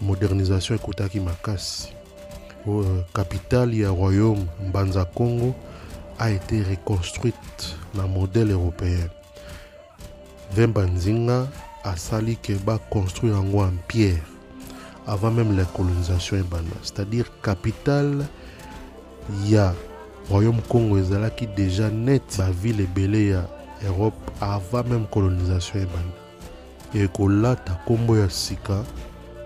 Modernisation 0.00 0.76
ekotaki 0.76 1.20
makasi. 1.20 1.88
Uh, 2.66 2.84
capitale 3.14 3.78
ya 3.78 3.90
royaume 3.90 4.46
mbanza 4.68 5.04
congo 5.04 5.54
a 6.18 6.30
été 6.30 6.62
reconstruite 6.62 7.76
na 7.94 8.06
modèle 8.06 8.52
européen. 8.52 9.08
Vemba 10.52 10.86
nzinga 10.86 11.48
asali 11.88 12.36
ke 12.36 12.52
baconstruire 12.64 13.34
yango 13.34 13.62
en 13.62 13.76
pierre 13.88 14.22
avant 15.06 15.30
même 15.30 15.56
la 15.56 15.64
colonisation 15.64 16.36
ebanda 16.36 16.76
c'est-à-dire 16.82 17.26
capitale 17.42 18.26
ya 19.46 19.74
royaume 20.30 20.60
congo 20.68 20.98
ezalaki 20.98 21.46
déjà 21.46 21.90
net. 21.90 22.22
Baville 22.38 22.80
ebele 22.80 23.28
ya 23.28 23.48
europe 23.86 24.14
avant 24.40 24.84
même 24.84 25.06
colonisation 25.10 25.78
ebanda 25.80 26.18
ekolata 26.94 27.72
nkombo 27.72 28.16
ya 28.16 28.30
sika 28.30 28.84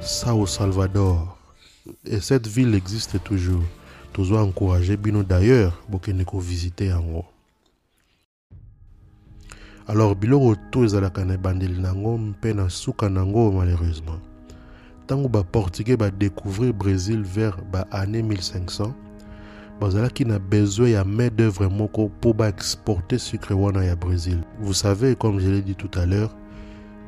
sao 0.01 0.47
salvador. 0.47 1.37
Et 2.07 2.21
cette 2.21 2.47
ville 2.47 2.75
existe 2.75 3.23
toujours. 3.25 3.63
Tozwa 4.13 4.43
encourage 4.43 4.97
bino 4.97 5.23
d'ailleurs 5.23 5.73
bokende 5.89 6.25
kovisite 6.25 6.83
yango 6.87 7.25
alors 9.89 10.15
biloko 10.15 10.55
to 10.71 10.85
ezalaka 10.85 11.25
na 11.25 11.35
ebandeli 11.35 11.81
nango 11.81 12.19
mpe 12.19 12.55
na 12.55 12.71
suka 12.71 13.09
nango 13.09 13.53
malheureusement. 13.53 14.21
Ntango 15.05 15.29
baportugais 15.29 15.97
badécouvrir 15.97 16.73
brésil 16.73 17.23
vers 17.23 17.57
baannée 17.73 18.23
1500 18.23 18.95
bazalaki 19.81 20.25
na 20.25 20.39
besoin 20.39 20.89
ya 20.89 21.05
main 21.05 21.29
d'œuvre 21.29 21.67
moko 21.67 22.07
mpo 22.07 22.33
baexporte 22.33 23.19
sucre 23.19 23.53
wana 23.55 23.85
ya 23.85 23.97
brésil. 23.97 24.39
Vous 24.61 24.75
savez 24.75 25.17
comme 25.17 25.41
je 25.41 25.51
l'ai 25.51 25.63
dit 25.63 25.75
tout 25.75 25.91
à 25.99 26.07
l'heure 26.07 26.35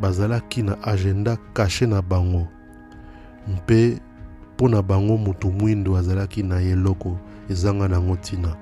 bazalaki 0.03 0.65
na 0.65 0.77
agenda 0.83 1.37
caché 1.55 1.87
na 1.87 2.03
bango. 2.03 2.49
Mpe 3.49 4.01
mpo 4.55 4.69
na 4.69 4.83
bango 4.83 5.17
moto 5.17 5.51
mwindo 5.51 5.97
azalaki 5.97 6.43
na 6.43 6.61
eloko 6.61 7.17
ezanga 7.51 7.89
nango 7.89 8.15
ntina 8.15 8.57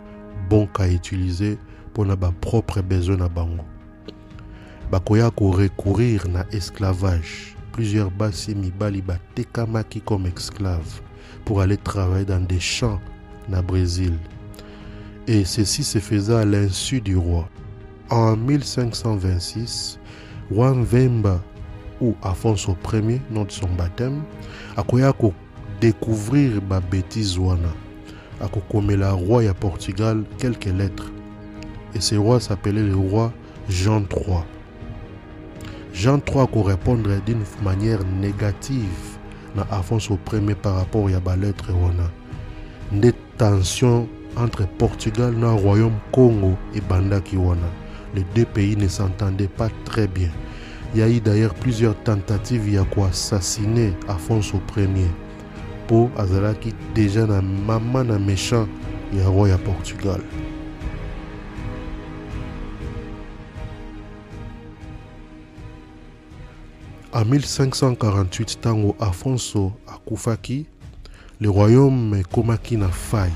bonka 0.51 0.85
utilize 0.85 1.57
mpo 1.91 2.05
na 2.05 2.17
bapropre 2.17 2.83
besoin 2.83 3.19
na 3.19 3.29
bango 3.29 3.65
bakoya 4.93 5.31
korecourir 5.31 6.29
na 6.29 6.45
esclavage. 6.53 7.57
Plusieurs 7.73 8.11
basi 8.11 8.55
mibali 8.55 9.01
batekamaki 9.01 10.03
comme 10.03 10.27
esclaves 10.27 11.01
pour 11.47 11.63
aller 11.63 11.79
travailler 11.79 12.27
dans 12.27 12.47
des 12.47 12.61
champs 12.61 13.01
na 13.49 13.63
brésil. 13.63 14.13
Et 15.27 15.47
ceci 15.47 15.83
se 15.83 15.99
faisait 15.99 16.35
à 16.35 16.45
l'insu 16.45 17.01
du 17.01 17.17
roi. 17.17 17.49
En 18.11 18.37
1526 18.37 19.99
roi 20.51 20.75
mvemba 20.75 21.41
ou 21.99 22.15
afonso 22.23 22.77
ier 22.93 23.23
nom 23.31 23.45
de 23.45 23.51
son 23.51 23.71
baptême 23.79 24.21
akoya 24.77 25.15
kodécouvrir 25.15 26.61
babétise 26.61 27.39
wana. 27.39 27.73
Akokomela 28.43 29.13
roi 29.13 29.45
ya 29.45 29.55
portugal 29.55 30.25
quelques 30.37 30.67
lettres. 30.67 31.11
Et 31.95 32.01
ce 32.03 32.17
roi 32.17 32.41
s'appelait 32.41 32.83
le 32.83 32.97
roi 32.97 33.33
jean 33.71 34.03
iii 34.03 34.62
jean 35.93 36.21
iii 36.29 36.41
akorépondre 36.41 37.11
d'une 37.27 37.45
manière 37.63 38.05
négative 38.21 39.19
na 39.55 39.67
afonso 39.71 40.19
ier 40.33 40.55
par 40.55 40.77
rapport 40.77 41.11
ya 41.11 41.21
balettre 41.21 41.71
wana 41.71 42.11
nde 42.93 43.13
tension 43.39 44.09
entre 44.37 44.67
portugal 44.79 45.33
na 45.35 45.53
royaume 45.53 45.99
congo 46.13 46.57
ebandaki 46.75 47.37
wana 47.37 47.69
les 48.15 48.25
deux 48.35 48.45
pays 48.45 48.77
ne 48.77 48.89
s'entendaient 48.89 49.49
pas 49.49 49.71
très 49.85 50.07
bien. 50.07 50.29
Il 50.95 51.01
y 51.01 51.03
a 51.03 51.09
eu 51.09 51.21
d'ailleurs 51.21 51.55
plusieurs 51.55 51.97
tentatives 52.03 52.69
ya 52.69 52.85
koassassiner 52.85 53.95
afonso 54.09 54.61
ier 54.77 55.09
mpo 55.87 56.11
azalaki 56.19 56.75
déjà 56.95 57.27
na 57.27 57.41
mama 57.41 58.05
na 58.05 58.19
méchant 58.19 58.69
ya 59.13 59.27
roi 59.27 59.49
ya 59.49 59.59
portugal 59.59 60.21
en 67.15 67.25
1548 67.25 68.59
ntango 68.59 68.97
afonso 69.01 69.73
akufaki 69.87 70.67
le 71.41 71.49
royaume 71.49 72.21
ekomaki 72.21 72.77
na 72.77 72.89
faille. 72.89 73.33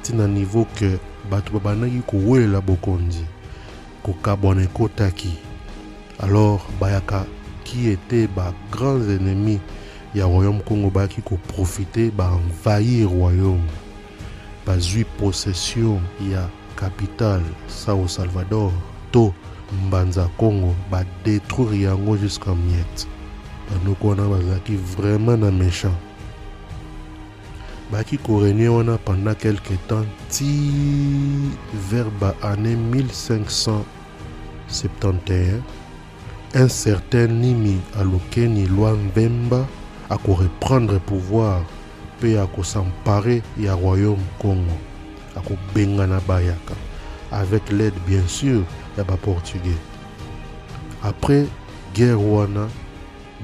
Ntina 0.00 0.26
niveau 0.26 0.64
ke 0.64 0.98
bato 1.30 1.52
babandaki 1.52 2.02
kowelela 2.06 2.60
bokonzi 2.60 3.24
kokabwana 4.02 4.62
ekotaki. 4.62 5.32
Alors 6.18 6.60
bayakaki 6.80 7.88
ete 7.88 8.28
bagrands 8.36 9.08
ennemis 9.08 9.60
ya 10.14 10.26
royaume 10.26 10.60
congo 10.60 10.90
bayaki 10.90 11.22
koprofite 11.22 12.10
baenvahir 12.10 13.08
royaume. 13.08 13.70
Bazwi 14.66 15.04
possession 15.04 16.00
ya 16.32 16.48
capitale 16.76 17.44
sao 17.68 18.08
salvador 18.08 18.72
to 19.12 19.34
mbanza 19.72 20.28
congo 20.36 20.74
badétruire 20.90 21.82
yango 21.82 22.16
jusqu'en 22.16 22.56
miette 22.56 23.06
bandoko 23.70 24.08
wana 24.08 24.28
bazalaki 24.28 24.76
vraiment 24.76 25.36
na 25.36 25.50
méchant. 25.50 25.94
Bayaki 27.92 28.18
korenie 28.18 28.68
wana 28.68 28.98
pendant 28.98 29.34
quelque 29.34 29.74
temps 29.88 30.06
ti 30.28 30.70
vers 31.90 32.10
baannée 32.20 32.76
1571 32.76 35.62
un. 36.54 36.68
Certain 36.68 37.28
nimi 37.28 37.80
alokeni 37.98 38.66
lwa 38.66 38.94
mbemba 38.94 39.66
akoreprendre 40.10 41.00
pouvoir 41.00 41.62
mpe 42.18 42.40
akosampare 42.40 43.42
ya 43.58 43.74
royaume 43.74 44.24
congo. 44.38 44.78
Akobengana 45.36 46.20
bayaka. 46.26 46.74
Avec 47.32 47.70
l'aide 47.70 47.94
bien 48.06 48.26
sûr 48.26 48.64
ya 48.96 49.04
baportugais 49.04 49.78
après 51.02 51.46
guerre 51.94 52.20
wana 52.20 52.68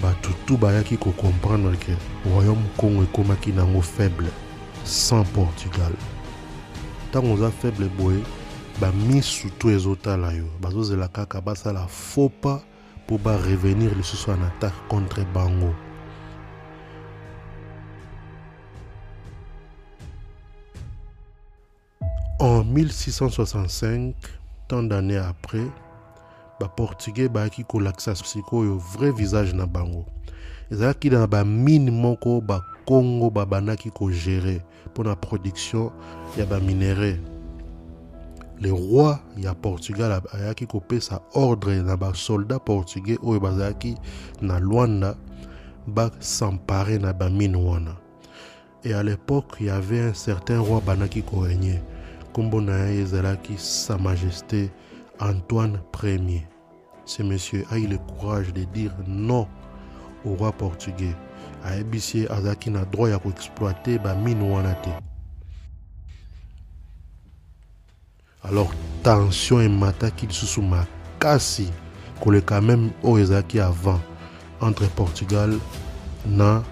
bato 0.02 0.30
tu 0.46 0.56
bayaki 0.56 0.96
kocomprendre 0.98 1.76
ke 1.76 1.92
royaume 2.30 2.68
congo 2.76 3.02
ekomaki 3.02 3.52
nango 3.52 3.80
faible 3.80 4.28
sans 4.84 5.24
portugal. 5.24 5.92
Ntango 7.08 7.34
oza 7.34 7.50
faible 7.50 7.88
boye 7.98 8.22
bamisu 8.80 9.50
to 9.58 9.70
ezotala 9.70 10.32
yo. 10.32 10.44
Bazozela 10.60 11.08
kaka 11.08 11.40
basala 11.40 11.86
faux 11.88 12.32
pas 12.42 12.60
mpo 13.04 13.18
barevenir 13.18 13.94
lisusu 13.96 14.30
en 14.30 14.42
attaque 14.42 14.88
contre 14.88 15.24
bango. 15.34 15.74
En 22.38 22.64
1665 22.64 24.14
tant 24.68 24.82
d'années 24.82 25.16
après 25.16 25.66
baportugais 26.60 27.28
bayaki 27.28 27.64
kolakisa 27.64 28.14
sikoyo 28.14 28.78
vrai 28.78 29.12
visage 29.12 29.54
na 29.54 29.66
bango. 29.66 30.04
Ezalaki 30.70 31.10
na 31.10 31.26
bamine 31.26 31.90
moko 31.90 32.40
bakongo 32.40 33.30
babandaki 33.30 33.90
kogere 33.90 34.62
mpona 34.86 35.16
production 35.16 35.90
ya 36.38 36.46
baminere 36.46 37.20
le 38.60 38.70
roi 38.70 39.18
ya 39.36 39.54
portugal 39.54 40.22
ayaki 40.32 40.66
kopesa 40.66 41.20
ordre. 41.34 41.82
Na 41.82 41.96
basoldat 41.96 42.58
portugais 42.64 43.18
oyo 43.22 43.40
bazalaki 43.40 43.94
na 44.40 44.58
lwanda 44.60 45.14
basampare 45.86 46.98
na 46.98 47.12
bamine 47.12 47.56
wana. 47.56 47.96
Et 48.84 48.92
à 48.94 49.02
l'époque 49.02 49.56
il 49.60 49.66
y 49.66 49.70
avait 49.70 50.00
un 50.00 50.14
certain 50.14 50.60
roi 50.60 50.80
bandaki 50.84 51.22
korégner 51.22 51.82
nkombo 52.36 52.60
na 52.60 52.76
ye 52.76 53.00
ezalaki 53.00 53.54
sa 53.56 53.96
majesté 53.96 54.70
antoine 55.20 55.80
ier 56.04 56.42
ce 57.06 57.22
monsieur 57.22 57.64
a 57.70 57.78
eu 57.78 57.86
le 57.86 57.96
courage 57.96 58.52
de 58.52 58.64
dire 58.64 58.92
non 59.06 59.48
au 60.22 60.34
roi 60.34 60.52
portugais. 60.52 61.16
Ayebisi 61.64 62.18
ye 62.18 62.28
azalaki 62.30 62.70
na 62.70 62.84
droit 62.84 63.08
ya 63.08 63.18
koexploite 63.18 63.98
bamine 64.04 64.42
wana 64.42 64.74
te. 64.74 64.90
Alors 68.44 68.70
tension 69.02 69.62
emataki 69.62 70.26
lisusu 70.26 70.60
makasi 70.60 71.70
koleka 72.20 72.60
même 72.60 72.90
oyo 73.02 73.24
ezalaki 73.24 73.60
avant 73.60 74.00
entre 74.60 74.86
portugal 74.88 75.54
na 76.26 76.62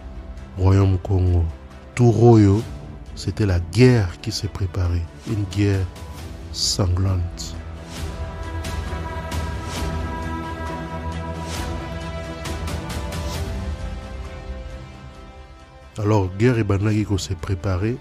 royaume 0.59 0.99
congo 0.99 1.43
tour 1.95 2.23
oyo 2.23 2.63
c'était 3.17 3.47
la 3.47 3.61
guerre 3.61 4.21
qui 4.21 4.31
se 4.31 4.47
préparait 4.47 5.14
une 5.27 5.45
guerre 5.45 5.87
sanglante. 6.53 7.55
Alors 15.99 16.29
guerre 16.37 16.59
ebandaki 16.59 17.05
kose 17.05 17.35
préparer 17.41 17.97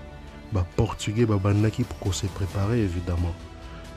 baportugais 0.51 1.25
babandaki 1.25 1.85
kose 2.01 2.25
préparer 2.33 2.79
évidemment. 2.79 3.35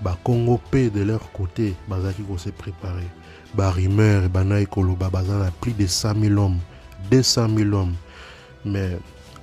Bakongo 0.02 0.60
mpe 0.68 0.92
de 0.92 1.02
leur 1.02 1.32
côté 1.32 1.74
bazalaki 1.88 2.22
kose 2.22 2.52
préparer 2.56 3.08
barimeur 3.54 4.24
ebandaki 4.24 4.66
koloba 4.66 5.08
baza 5.08 5.38
na 5.38 5.50
plus 5.50 5.72
de 5.72 5.86
100 5.86 6.20
000 6.20 6.38
hommes 6.38 6.58
200 7.10 7.48
000 7.56 7.72
hommes. 7.72 7.94
Mais 8.64 8.98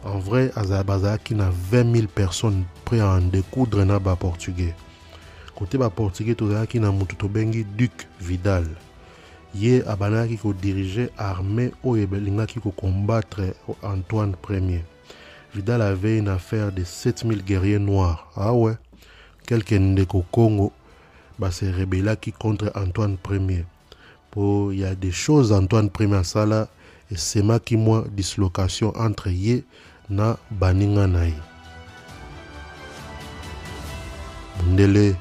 en 0.05 0.19
vrai 0.19 0.51
bazalaki 0.85 1.35
na 1.35 1.49
20 1.71 1.95
000 1.95 2.07
personnes 2.07 2.63
prêt 2.85 2.99
à 2.99 3.07
en 3.07 3.21
découdre 3.21 3.85
na 3.85 3.99
baportugais 3.99 4.75
kote 5.55 5.77
baportugais 5.77 6.35
tozalaki 6.35 6.79
na 6.79 6.91
tobengi 7.17 7.63
duc 7.63 8.07
vidal. 8.19 8.65
Ye 9.55 9.83
abandaki 9.85 10.37
kodirige 10.37 11.09
armée 11.17 11.71
oyo 11.83 12.07
elingaki 12.11 12.59
kokombattre 12.59 13.53
antoine 13.83 14.35
ier 14.49 14.83
vidal 15.53 15.81
avait 15.81 16.17
une 16.17 16.27
affaire 16.27 16.71
de 16.71 16.83
7000 16.83 17.43
guerriers 17.43 17.79
noirs. 17.79 18.31
Ah 18.35 18.53
ouais? 18.53 18.73
Quelques 19.45 19.73
ndeko 19.73 20.25
congo 20.31 20.71
base 21.37 21.63
rebelaki 21.63 22.31
contre 22.31 22.71
antoine 22.75 23.17
ier 23.29 23.65
po 24.31 24.71
il 24.71 24.79
y 24.79 24.85
a 24.85 24.95
des 24.95 25.11
choses 25.11 25.51
antoine 25.51 25.91
ier 25.99 26.15
asala 26.15 26.67
esemaki 27.11 27.77
mwa 27.77 28.05
dislocation 28.09 28.91
entre 28.95 29.31
ye 29.31 29.63
na 30.15 30.37
baninga 30.51 31.07
na 31.07 31.23
ye. 31.25 31.39
Mundele 34.57 35.15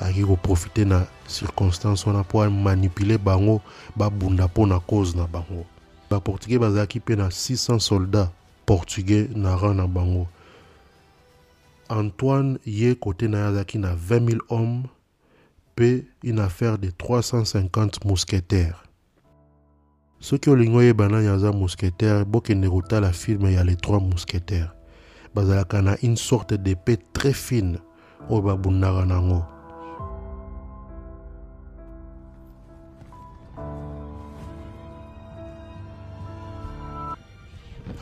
ayaki 0.00 0.24
koprofite 0.24 0.84
na 0.84 1.06
circonstance 1.26 2.06
wana 2.06 2.20
mpo 2.20 2.42
amanipule 2.42 3.18
bango 3.18 3.60
babunda 3.96 4.46
mpo 4.46 4.66
na 4.66 4.80
cause 4.80 5.16
na 5.16 5.26
bango. 5.26 5.66
Baportugais 6.10 6.60
bazalaki 6.60 6.98
mpe 6.98 7.16
na 7.16 7.26
600 7.26 7.78
soldats 7.78 8.30
portugais 8.66 9.28
na 9.36 9.56
rang 9.56 9.74
na 9.74 9.86
bango. 9.86 10.26
Antoine 11.88 12.58
ye 12.66 12.94
kote 12.94 13.28
na 13.28 13.38
ye 13.38 13.78
na 13.78 13.94
20 13.94 14.30
000 14.30 14.40
hommes 14.48 14.86
mpe 15.76 16.04
une 16.24 16.40
affaire 16.40 16.78
de 16.78 16.90
350 16.90 18.04
mousquetaires 18.04 18.89
soki 20.20 20.50
olingi 20.50 20.76
oyeba 20.76 21.08
nani 21.08 21.28
aza 21.28 21.52
mousquetaire 21.52 22.24
bokende 22.24 22.68
kotala 22.68 23.12
filme 23.12 23.52
ya 23.52 23.64
les 23.64 23.76
trois 23.76 24.00
mousquetaires. 24.00 24.72
Bazalaka 25.34 25.82
na 25.82 25.96
une 26.02 26.16
sorte 26.16 26.54
d'épée 26.54 26.98
très 27.12 27.32
fine 27.32 27.78
oyo 28.28 28.42
babundaka 28.42 29.06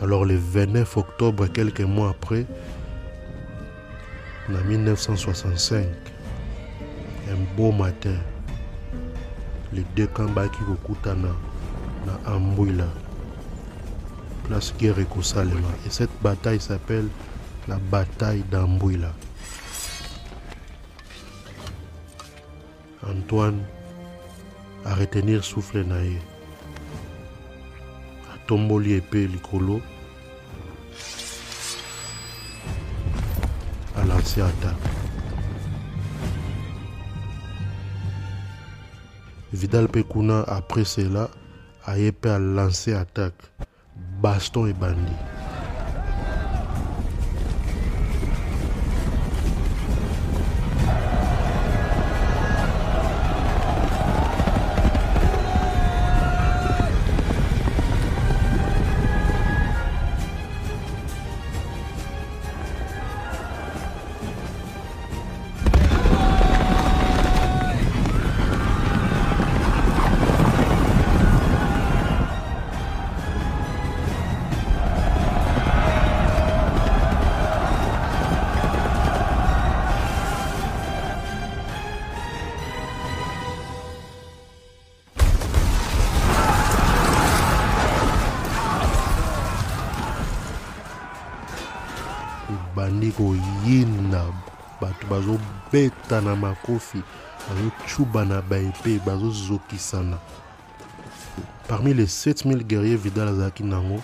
Alors 0.01 0.25
le 0.25 0.37
29 0.37 0.97
octobre, 0.97 1.49
quelques 1.49 1.81
mois 1.81 2.11
après, 2.11 2.47
en 4.49 4.65
1965, 4.65 5.87
un 7.31 7.57
beau 7.57 7.73
matin, 7.73 8.15
les 9.73 9.85
deux 9.97 10.07
qui 10.07 10.65
kokutana 10.65 11.31
na 12.09 12.33
Ambouila, 12.35 12.89
place 14.45 14.73
guerre 14.79 15.05
Salema. 15.23 15.69
Et 15.87 15.91
cette 15.91 16.11
bataille 16.23 16.61
s'appelle 16.61 17.09
la 17.69 17.77
bataille 17.77 18.45
d'Ambouila. 18.51 19.13
Antoine 23.07 23.61
a 24.85 24.95
retenir 24.95 25.45
souffle 25.45 25.85
naïe. 25.85 26.19
atomboli 28.49 28.95
epe 28.97 29.27
likolo 29.29 29.81
alanse 34.01 34.41
attaque 34.41 34.89
vidal 39.53 39.85
mpe 39.85 40.03
kuna 40.09 40.45
après 40.49 40.85
cela 40.85 41.29
aye 41.91 42.11
mpe 42.11 42.29
alance 42.39 42.91
attaque. 43.03 43.43
Baston 44.23 44.69
ebandi 44.73 45.15
ebandi 93.09 93.13
koyina 93.13 94.25
bato 94.81 95.07
bazobeta 95.07 96.21
na 96.21 96.37
makofi 96.37 97.03
bazocuba 97.49 98.25
na 98.25 98.43
baepe 98.43 99.01
bazozokisana. 99.07 100.19
Parmi 101.69 101.95
les 101.95 102.07
7000 102.07 102.65
guerriers 102.65 102.97
vidal 102.97 103.29
azalaki 103.29 103.63
nango 103.63 104.03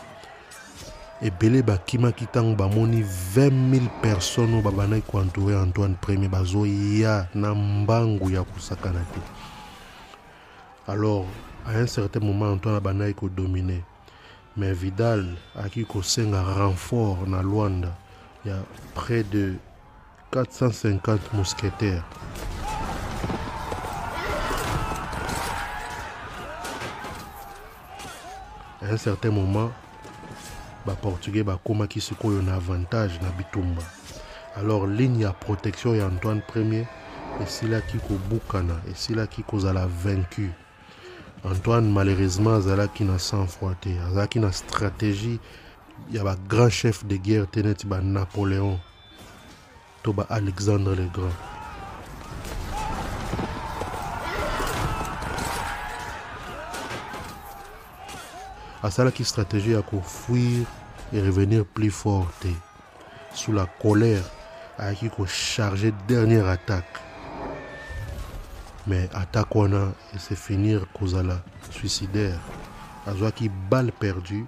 ebele 1.22 1.62
bakimaki 1.62 2.24
ntango 2.24 2.56
bamoni 2.56 3.02
20 3.36 3.70
000 3.70 3.88
personnes 4.02 4.54
oyo 4.54 4.62
babandaki 4.62 5.10
koentoure 5.10 5.56
antoine 5.56 5.94
premier 6.00 6.30
bazoya 6.30 7.28
na 7.34 7.54
mbangu 7.54 8.30
ya 8.30 8.44
kosakana 8.44 9.00
te. 9.00 9.20
Alors 10.86 11.26
à 11.66 11.78
un 11.78 11.86
certain 11.86 12.20
moment 12.20 12.52
antoine 12.52 12.76
abandaki 12.76 13.14
kodomine. 13.14 13.82
Mais 14.56 14.72
vidal 14.72 15.26
aki 15.56 15.84
kosenga 15.84 16.42
renfort 16.42 17.26
na 17.26 17.42
lwanda 17.42 17.88
il 18.44 18.50
y 18.50 18.54
a 18.54 18.58
près 18.94 19.22
de 19.22 19.54
450 20.30 21.32
mousquetaires. 21.32 22.04
À 28.82 28.92
un 28.92 28.96
certain 28.96 29.30
moment, 29.30 29.70
baportugais 30.86 31.42
bakomaki 31.42 32.00
sikoyo 32.00 32.42
na 32.42 32.54
avantage 32.54 33.18
na 33.22 33.30
bitumba 33.30 33.82
alors 34.56 34.86
ligne 34.86 35.20
ya 35.20 35.32
protection 35.32 35.94
ya 35.94 36.06
antoine 36.06 36.40
premier 36.42 36.86
esilaki 37.42 37.98
kobukana 37.98 38.74
esilaki 38.90 39.42
kozala 39.42 39.86
vaincu 39.86 40.50
antoine 41.44 41.90
malheureusement 41.90 42.56
azalaki 42.56 43.04
na 43.04 43.18
sang 43.18 43.46
froid 43.46 43.74
te 43.80 43.88
azalaki 44.08 44.38
na 44.38 44.52
stratégie 44.52 45.40
ya 46.10 46.24
bagrand 46.24 46.70
chef 46.70 47.04
de 47.04 47.16
guerre 47.16 47.46
te 47.50 47.60
neti 47.60 47.86
banapoléon 47.86 48.78
to 50.02 50.12
baalexandre 50.12 50.94
le 50.94 51.06
grand. 51.08 51.32
Asalaki 58.82 59.24
stratégie 59.24 59.72
ya 59.72 59.82
kofuir 59.82 60.66
et 61.12 61.20
revenir 61.22 61.64
plus 61.64 61.90
fort 61.90 62.30
sous 63.34 63.52
la 63.52 63.66
colère 63.80 64.22
ayaki 64.78 65.08
kocharge 65.08 65.92
dernière 66.06 66.48
attaque. 66.48 67.00
Mais 68.86 69.08
attaque 69.14 69.54
wana 69.54 69.94
ese 70.14 70.34
finir 70.34 70.86
kozala 70.92 71.42
suicidaire. 71.70 72.38
Azwaki 73.06 73.50
balle 73.70 73.92
perdue 73.92 74.44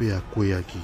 mpe 0.00 0.16
akweyaki 0.16 0.80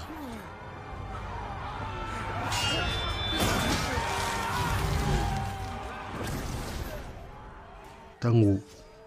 ntango 8.18 8.60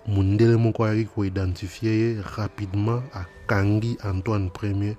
mondele 0.08 0.56
moko 0.58 0.86
ayaki 0.86 1.06
koidentifie 1.06 1.92
ye 2.02 2.10
rapidement 2.38 3.04
akangi 3.14 3.98
antoine 4.04 4.50
premier 4.50 4.96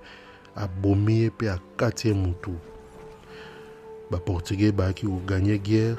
abomi 0.56 1.20
ye 1.20 1.28
mpe 1.28 1.50
akati 1.50 2.08
ye 2.08 2.14
motu. 2.14 2.54
Baportugais 4.10 4.72
bayaki 4.72 5.06
koganye 5.06 5.58
guerre 5.58 5.98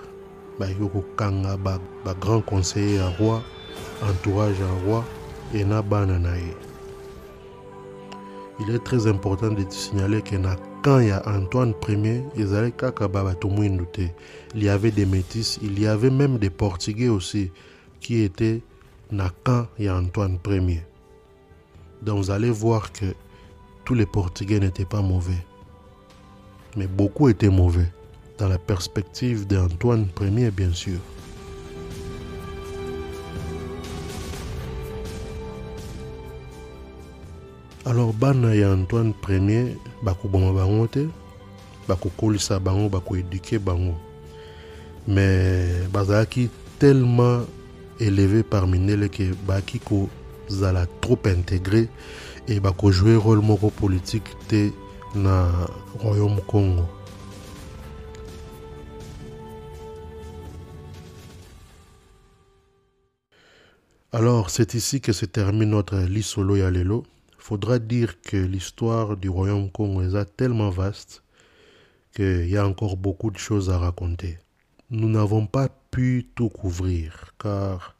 bayaki 0.59 0.87
kokanga 0.93 1.57
bagrand 2.05 2.43
ba 2.43 2.49
conseiller 2.49 2.95
ya 2.95 3.07
roi 3.19 3.41
entourage 4.07 4.61
ya 4.63 4.71
roi 4.85 5.03
e 5.53 5.63
na 5.63 5.81
bana 5.81 6.19
il 8.61 8.75
est 8.75 8.83
très 8.83 9.07
important 9.07 9.51
de 9.51 9.65
signaler 9.69 10.21
que 10.21 10.35
na 10.35 10.55
antoine 11.25 11.73
ezalaki 12.37 12.77
kaka 12.77 13.07
ba 13.07 13.23
bato 13.23 13.49
mwindu 13.49 13.85
te 13.91 14.01
il 14.55 14.63
y 14.63 14.69
avait 14.69 14.91
des 14.91 15.05
métis 15.05 15.59
il 15.61 15.79
y 15.79 15.87
avait 15.87 16.09
même 16.09 16.37
des 16.37 16.49
portugais 16.49 17.09
aussi 17.09 17.51
qui 17.99 18.21
étaient 18.21 18.61
na 19.11 19.31
ya 19.79 19.97
antoine 19.97 20.37
premier 20.39 20.81
donc 22.01 22.17
vous 22.23 22.31
allez 22.31 22.51
voir 22.51 22.91
que 22.91 23.05
tous 23.85 23.93
les 23.95 24.05
portugais 24.05 24.59
n'étaient 24.59 24.85
pas 24.85 25.01
mauvais 25.01 25.45
mais 26.77 26.87
beaucoup 26.87 27.29
étaient 27.29 27.49
mauvais 27.49 27.91
dans 28.41 28.47
la 28.47 28.57
perspective 28.57 29.45
d'Antoine 29.45 30.07
Ier, 30.19 30.49
bien 30.49 30.73
sûr. 30.73 30.99
Alors 37.85 38.13
bana 38.13 38.53
ya 38.55 38.71
antoine 38.71 39.13
premier 39.13 39.75
bakoboma 40.03 40.53
bango 40.53 40.87
te 40.87 41.07
bakokolisa 41.87 42.59
bango 42.59 42.89
bakoéduke 42.89 43.59
bango 43.59 43.95
mais 45.07 45.87
bazalaki 45.91 46.49
tellement 46.79 47.41
élevé 47.99 48.43
par 48.43 48.67
mindele 48.67 49.09
ke 49.09 49.33
baki 49.47 49.79
kozala 49.79 50.85
trop 51.01 51.19
intégré 51.25 51.89
e 52.47 52.59
bakojouer 52.59 53.15
rôle 53.15 53.41
moko 53.41 53.69
politique 53.69 54.29
te 54.47 54.71
na 55.15 55.49
royaume 55.99 56.41
congo 56.47 56.85
Alors, 64.13 64.49
c'est 64.49 64.73
ici 64.73 64.99
que 64.99 65.13
se 65.13 65.25
termine 65.25 65.69
notre 65.69 65.97
Lissolo 65.99 66.57
Yalelo. 66.57 67.05
Faudra 67.41 67.79
dire 67.79 68.21
que 68.21 68.37
l'histoire 68.37 69.17
du 69.17 69.27
royaume 69.27 69.71
congolais 69.71 70.15
est 70.15 70.37
tellement 70.37 70.69
vaste 70.69 71.23
qu'il 72.13 72.47
y 72.47 72.55
a 72.55 72.67
encore 72.67 72.97
beaucoup 72.97 73.31
de 73.31 73.39
choses 73.39 73.71
à 73.71 73.79
raconter. 73.79 74.37
Nous 74.91 75.09
n'avons 75.09 75.47
pas 75.47 75.67
pu 75.89 76.29
tout 76.35 76.49
couvrir 76.49 77.33
car 77.39 77.95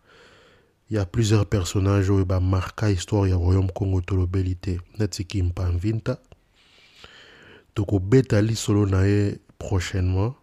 il 0.92 0.98
y 0.98 1.00
a 1.00 1.08
plusieurs 1.08 1.48
personnages 1.48 2.06
qui 2.06 2.12
ont 2.12 2.40
marqué 2.40 2.90
l'histoire 2.90 3.26
du 3.26 3.34
royaume 3.34 3.72
Congo 3.72 4.02
Tolobelité. 4.02 4.80
Netsiki 5.00 5.42
Mpanvinta. 5.42 6.20
Toko 7.74 8.00
beta 8.00 8.40
Lissolo 8.44 8.86
nae 8.86 9.40
prochainement. 9.58 10.36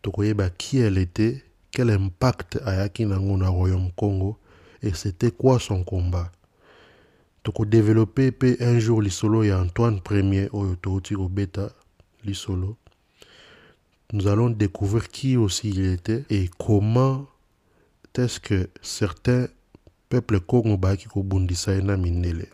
Toko 0.00 0.22
yeba 0.22 0.48
qui 0.48 0.78
elle 0.78 0.96
était, 0.96 1.44
quel 1.70 1.90
impact 1.90 2.60
a 2.64 2.76
yaki 2.76 3.04
nango 3.04 3.36
na 3.36 3.50
royaume 3.50 3.92
Congo 3.94 4.38
et 4.82 4.94
c'était 4.94 5.32
quoi 5.32 5.60
son 5.60 5.84
combat 5.84 6.32
tokodéveloppe 7.42 8.30
mpe 8.30 8.56
un 8.60 8.78
jour 8.78 9.02
lisolo 9.02 9.44
ya 9.44 9.60
antoine 9.60 10.00
premier 10.00 10.48
oyo 10.52 10.76
touti 10.76 11.14
kobeta 11.14 11.70
lisolo. 12.24 12.76
Nous 14.12 14.26
allons 14.26 14.50
découvrir 14.50 15.08
qui 15.08 15.36
aussi 15.36 15.70
il 15.70 15.86
était 15.86 16.24
et 16.30 16.48
comment 16.58 17.26
est-ce 18.16 18.40
que 18.40 18.68
certains 18.82 19.46
peuples 20.08 20.40
congo 20.40 20.76
bayaki 20.76 21.06
kobundisa 21.06 21.74
ye 21.74 21.82
na 21.82 21.96
mindele 21.96 22.48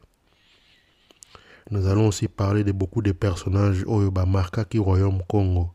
nous 1.70 1.87
allons 1.87 2.09
aussi 2.09 2.29
parler 2.29 2.62
de 2.62 2.73
beaucoup 2.73 3.01
de 3.01 3.12
personnages 3.12 3.85
oyo 3.87 4.11
bamarkaki 4.11 4.79
royaume 4.79 5.23
congo 5.27 5.70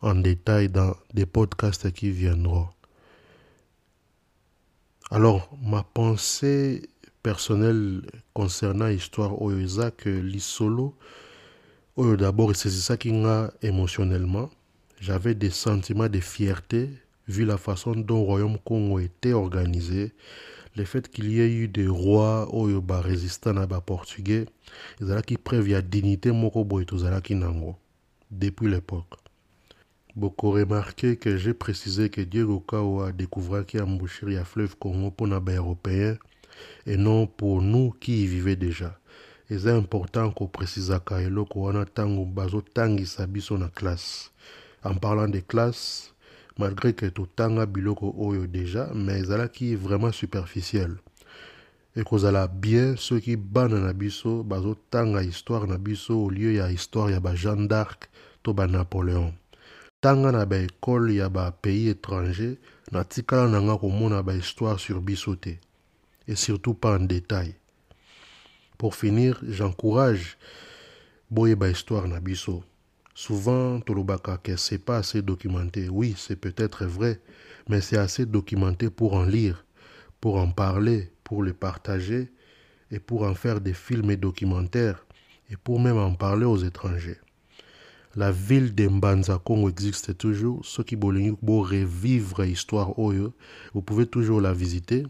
en 0.00 0.14
détail 0.14 0.68
dans 0.68 0.94
des 1.12 1.26
podcasts 1.26 1.92
qui 1.92 2.10
viendront. 2.10 2.68
Alors, 5.10 5.50
ma 5.60 5.82
pensée 5.82 6.88
personnelle 7.22 8.02
concernant 8.34 8.86
l'histoire 8.86 9.40
oyo 9.42 9.58
eza 9.58 9.90
que 9.90 10.08
lisolo 10.08 10.94
oyo 11.96 12.16
d'abord 12.16 12.52
esesisaki 12.52 13.12
nga 13.12 13.52
émotionnellement. 13.62 14.50
J'avais 15.00 15.34
des 15.34 15.50
sentiments 15.50 16.08
de 16.08 16.20
fierté 16.20 16.90
vu 17.28 17.44
la 17.44 17.58
façon 17.58 17.92
dont 17.92 18.24
royaume 18.24 18.58
congo 18.64 18.98
était 18.98 19.32
organisé. 19.32 20.12
Le 20.76 20.84
fait 20.84 21.08
qu'il 21.08 21.30
y 21.30 21.40
ait 21.40 21.52
eu 21.52 21.68
des 21.68 21.88
rois 21.88 22.48
oyo 22.54 22.80
barésistant 22.80 23.52
na 23.52 23.66
baportugais 23.66 24.46
ezalaki 25.00 25.36
preuve 25.36 25.70
ya 25.70 25.82
dignité 25.82 26.30
moko 26.30 26.64
boye 26.64 26.86
tozalaki 26.86 27.34
nango 27.34 27.76
depuis 28.30 28.68
l'époque. 28.68 29.14
Beaucoup 30.16 30.50
remarqué 30.50 31.16
que 31.16 31.36
j'ai 31.36 31.54
précisé 31.54 32.10
que 32.10 32.20
Diego 32.20 32.60
Kao 32.60 33.02
a 33.02 33.12
découvert 33.12 33.64
qu'il 33.64 33.78
y 33.78 33.82
a 33.82 33.86
embouchure 33.86 34.40
à 34.40 34.44
fleuve 34.44 34.76
Congo 34.76 35.10
pour 35.10 35.26
les 35.26 35.54
Européens 35.54 36.16
et 36.86 36.96
non 36.96 37.26
pour 37.26 37.62
nous 37.62 37.94
qui 38.00 38.24
y 38.24 38.26
vivions 38.26 38.58
déjà. 38.58 38.98
Et 39.50 39.58
c'est 39.58 39.70
important 39.70 40.30
que 40.30 41.20
eloko 41.22 41.60
wana 41.60 41.84
tango 41.86 42.24
bazo 42.24 42.60
tangisa 42.60 43.26
biso 43.26 43.56
na 43.56 43.68
classe. 43.68 44.30
En 44.84 44.94
parlant 44.94 45.28
de 45.28 45.40
classe, 45.40 46.12
malgré 46.58 46.92
que 46.92 47.06
totanga 47.06 47.66
biloko 47.66 48.14
oyo 48.18 48.46
déjà, 48.46 48.90
mais 48.94 49.20
ezalaki 49.20 49.74
vraiment 49.74 50.12
superficiel. 50.12 50.96
Et 51.96 52.04
kozala 52.04 52.46
bien 52.46 52.94
ceux 52.96 53.20
qui 53.20 53.36
bana 53.36 53.80
na 53.80 53.92
biso 53.92 54.42
bazo 54.42 54.76
tanga 54.90 55.22
histoire 55.22 55.66
na 55.66 55.78
biso 55.78 56.24
au 56.24 56.30
lieu 56.30 56.52
ya 56.52 56.70
histoire 56.70 57.10
ya 57.10 57.20
ba 57.20 57.34
Jeanne 57.34 57.66
d'Arc 57.66 58.10
to 58.42 58.52
ba 58.52 58.66
Napoléon. 58.66 59.32
ntanga 60.00 60.32
na 60.32 60.46
baekole 60.46 61.14
ya 61.14 61.28
bapays 61.28 61.90
étranger 61.90 62.56
natikala 62.92 63.48
na 63.48 63.58
nga 63.60 63.76
komona 63.76 64.22
bahistoire 64.22 64.78
sur 64.78 65.00
biso 65.00 65.34
te 65.34 65.58
et 66.28 66.36
surtout 66.36 66.74
pas 66.74 66.96
en 66.96 67.04
détail 67.04 67.54
pour 68.76 68.94
finir 68.94 69.40
j'encourage 69.48 70.38
boyeba 71.30 71.68
histoire 71.70 72.06
na 72.06 72.20
biso 72.20 72.62
souvent 73.14 73.80
tolobaka 73.80 74.36
que 74.36 74.56
c'est 74.56 74.78
pas 74.78 74.98
assez 74.98 75.22
documenté 75.22 75.88
oui 75.88 76.14
c'est 76.16 76.36
peut-être 76.36 76.84
vrai 76.84 77.20
mais 77.68 77.80
c'est 77.80 77.98
assez 77.98 78.26
documenté 78.26 78.90
pour 78.90 79.14
en 79.14 79.24
lire 79.24 79.64
pour 80.20 80.36
en 80.36 80.50
parler 80.50 81.10
pour 81.24 81.42
le 81.42 81.54
partager 81.54 82.30
et 82.90 83.00
pour 83.00 83.22
en 83.24 83.34
faire 83.34 83.60
des 83.60 83.74
films 83.74 84.10
et 84.10 84.16
documentaires 84.16 85.04
et 85.50 85.56
pour 85.56 85.80
même 85.80 85.98
en 85.98 86.14
parler 86.14 86.44
aux 86.44 86.58
étrangers 86.58 87.18
la 88.18 88.32
ville 88.32 88.74
de 88.74 88.88
Mbanza 88.88 89.40
existe 89.68 90.18
toujours. 90.18 90.64
Ceux 90.64 90.82
qui 90.82 90.96
veulent 90.96 91.36
revivre 91.46 92.42
l'histoire 92.42 92.92
vous 92.96 93.82
pouvez 93.82 94.06
toujours 94.06 94.40
la 94.40 94.52
visiter. 94.52 95.04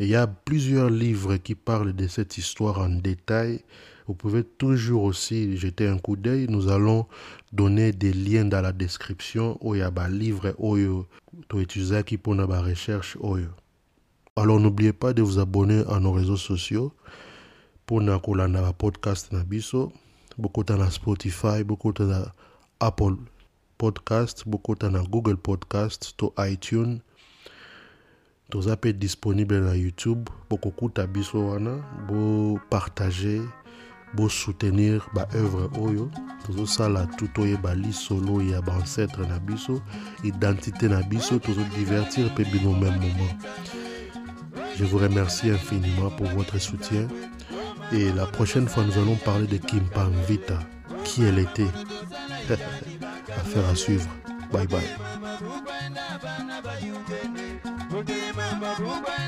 Et 0.00 0.04
il 0.04 0.08
y 0.08 0.16
a 0.16 0.26
plusieurs 0.26 0.88
livres 0.88 1.36
qui 1.36 1.54
parlent 1.54 1.92
de 1.92 2.08
cette 2.08 2.38
histoire 2.38 2.80
en 2.80 2.88
détail. 2.88 3.60
Vous 4.06 4.14
pouvez 4.14 4.42
toujours 4.42 5.02
aussi 5.02 5.58
jeter 5.58 5.86
un 5.86 5.98
coup 5.98 6.16
d'œil. 6.16 6.46
Nous 6.48 6.68
allons 6.68 7.06
donner 7.52 7.92
des 7.92 8.14
liens 8.14 8.46
dans 8.46 8.62
la 8.62 8.72
description 8.72 9.58
où 9.60 9.74
il 9.74 9.78
y 9.78 9.82
a 9.82 9.90
des 9.90 10.08
livres 10.08 10.54
Oyo, 10.58 11.06
to 11.48 11.60
utiliser 11.60 12.02
qui 12.02 12.16
pour 12.16 12.34
la 12.34 12.46
recherche. 12.46 13.18
Alors 14.36 14.58
n'oubliez 14.58 14.94
pas 14.94 15.12
de 15.12 15.20
vous 15.20 15.38
abonner 15.38 15.84
à 15.86 16.00
nos 16.00 16.12
réseaux 16.12 16.38
sociaux 16.38 16.92
pour 17.84 18.00
na 18.00 18.18
podcast 18.72 19.30
Nabiso 19.32 19.92
beaucoup 20.38 20.64
na 20.66 20.90
Spotify, 20.90 21.62
beaucoup 21.62 21.92
na 21.98 22.32
Apple 22.80 23.16
podcast 23.80 24.44
bokota 24.46 24.90
na 24.90 25.02
google 25.02 25.36
podcast 25.36 26.16
to 26.16 26.32
itunes 26.36 27.00
toza 28.50 28.72
mpe 28.76 28.92
disponible 28.92 29.60
na 29.60 29.74
youtube. 29.74 30.30
Bokokuta 30.50 31.06
biso 31.06 31.48
wana 31.48 31.70
bopartage 32.08 33.40
bosoutenir 34.14 35.02
baœuvre 35.14 35.70
oyo. 35.80 36.10
Tozosala 36.46 37.06
tout 37.06 37.38
oyeba 37.38 37.74
lisolo 37.74 38.42
ya 38.42 38.62
baancetre 38.62 39.26
na 39.26 39.38
biso 39.38 39.80
identité 40.24 40.88
na 40.88 41.02
biso 41.02 41.38
tozodivertir 41.38 42.26
mpe 42.26 42.44
bino 42.44 42.72
même 42.72 43.00
moment. 43.00 43.34
Je 44.76 44.84
vous 44.84 44.98
remercie 44.98 45.50
infiniment 45.50 46.10
pour 46.10 46.26
votre 46.26 46.58
soutien. 46.58 47.06
Et 47.92 48.12
la 48.12 48.26
prochaine 48.26 48.68
fois 48.68 48.84
nous 48.84 48.98
allons 48.98 49.16
parler 49.16 49.46
de 49.46 49.56
Kim 49.56 49.84
Pam 49.94 50.12
Vita 50.28 50.58
qui 51.04 51.24
elle 51.24 51.38
était? 51.38 51.66
Affaire 53.36 53.68
à 53.68 53.74
suivre. 53.74 54.08
Bye 54.52 54.66
bye 54.66 54.80
Rumba 58.80 59.19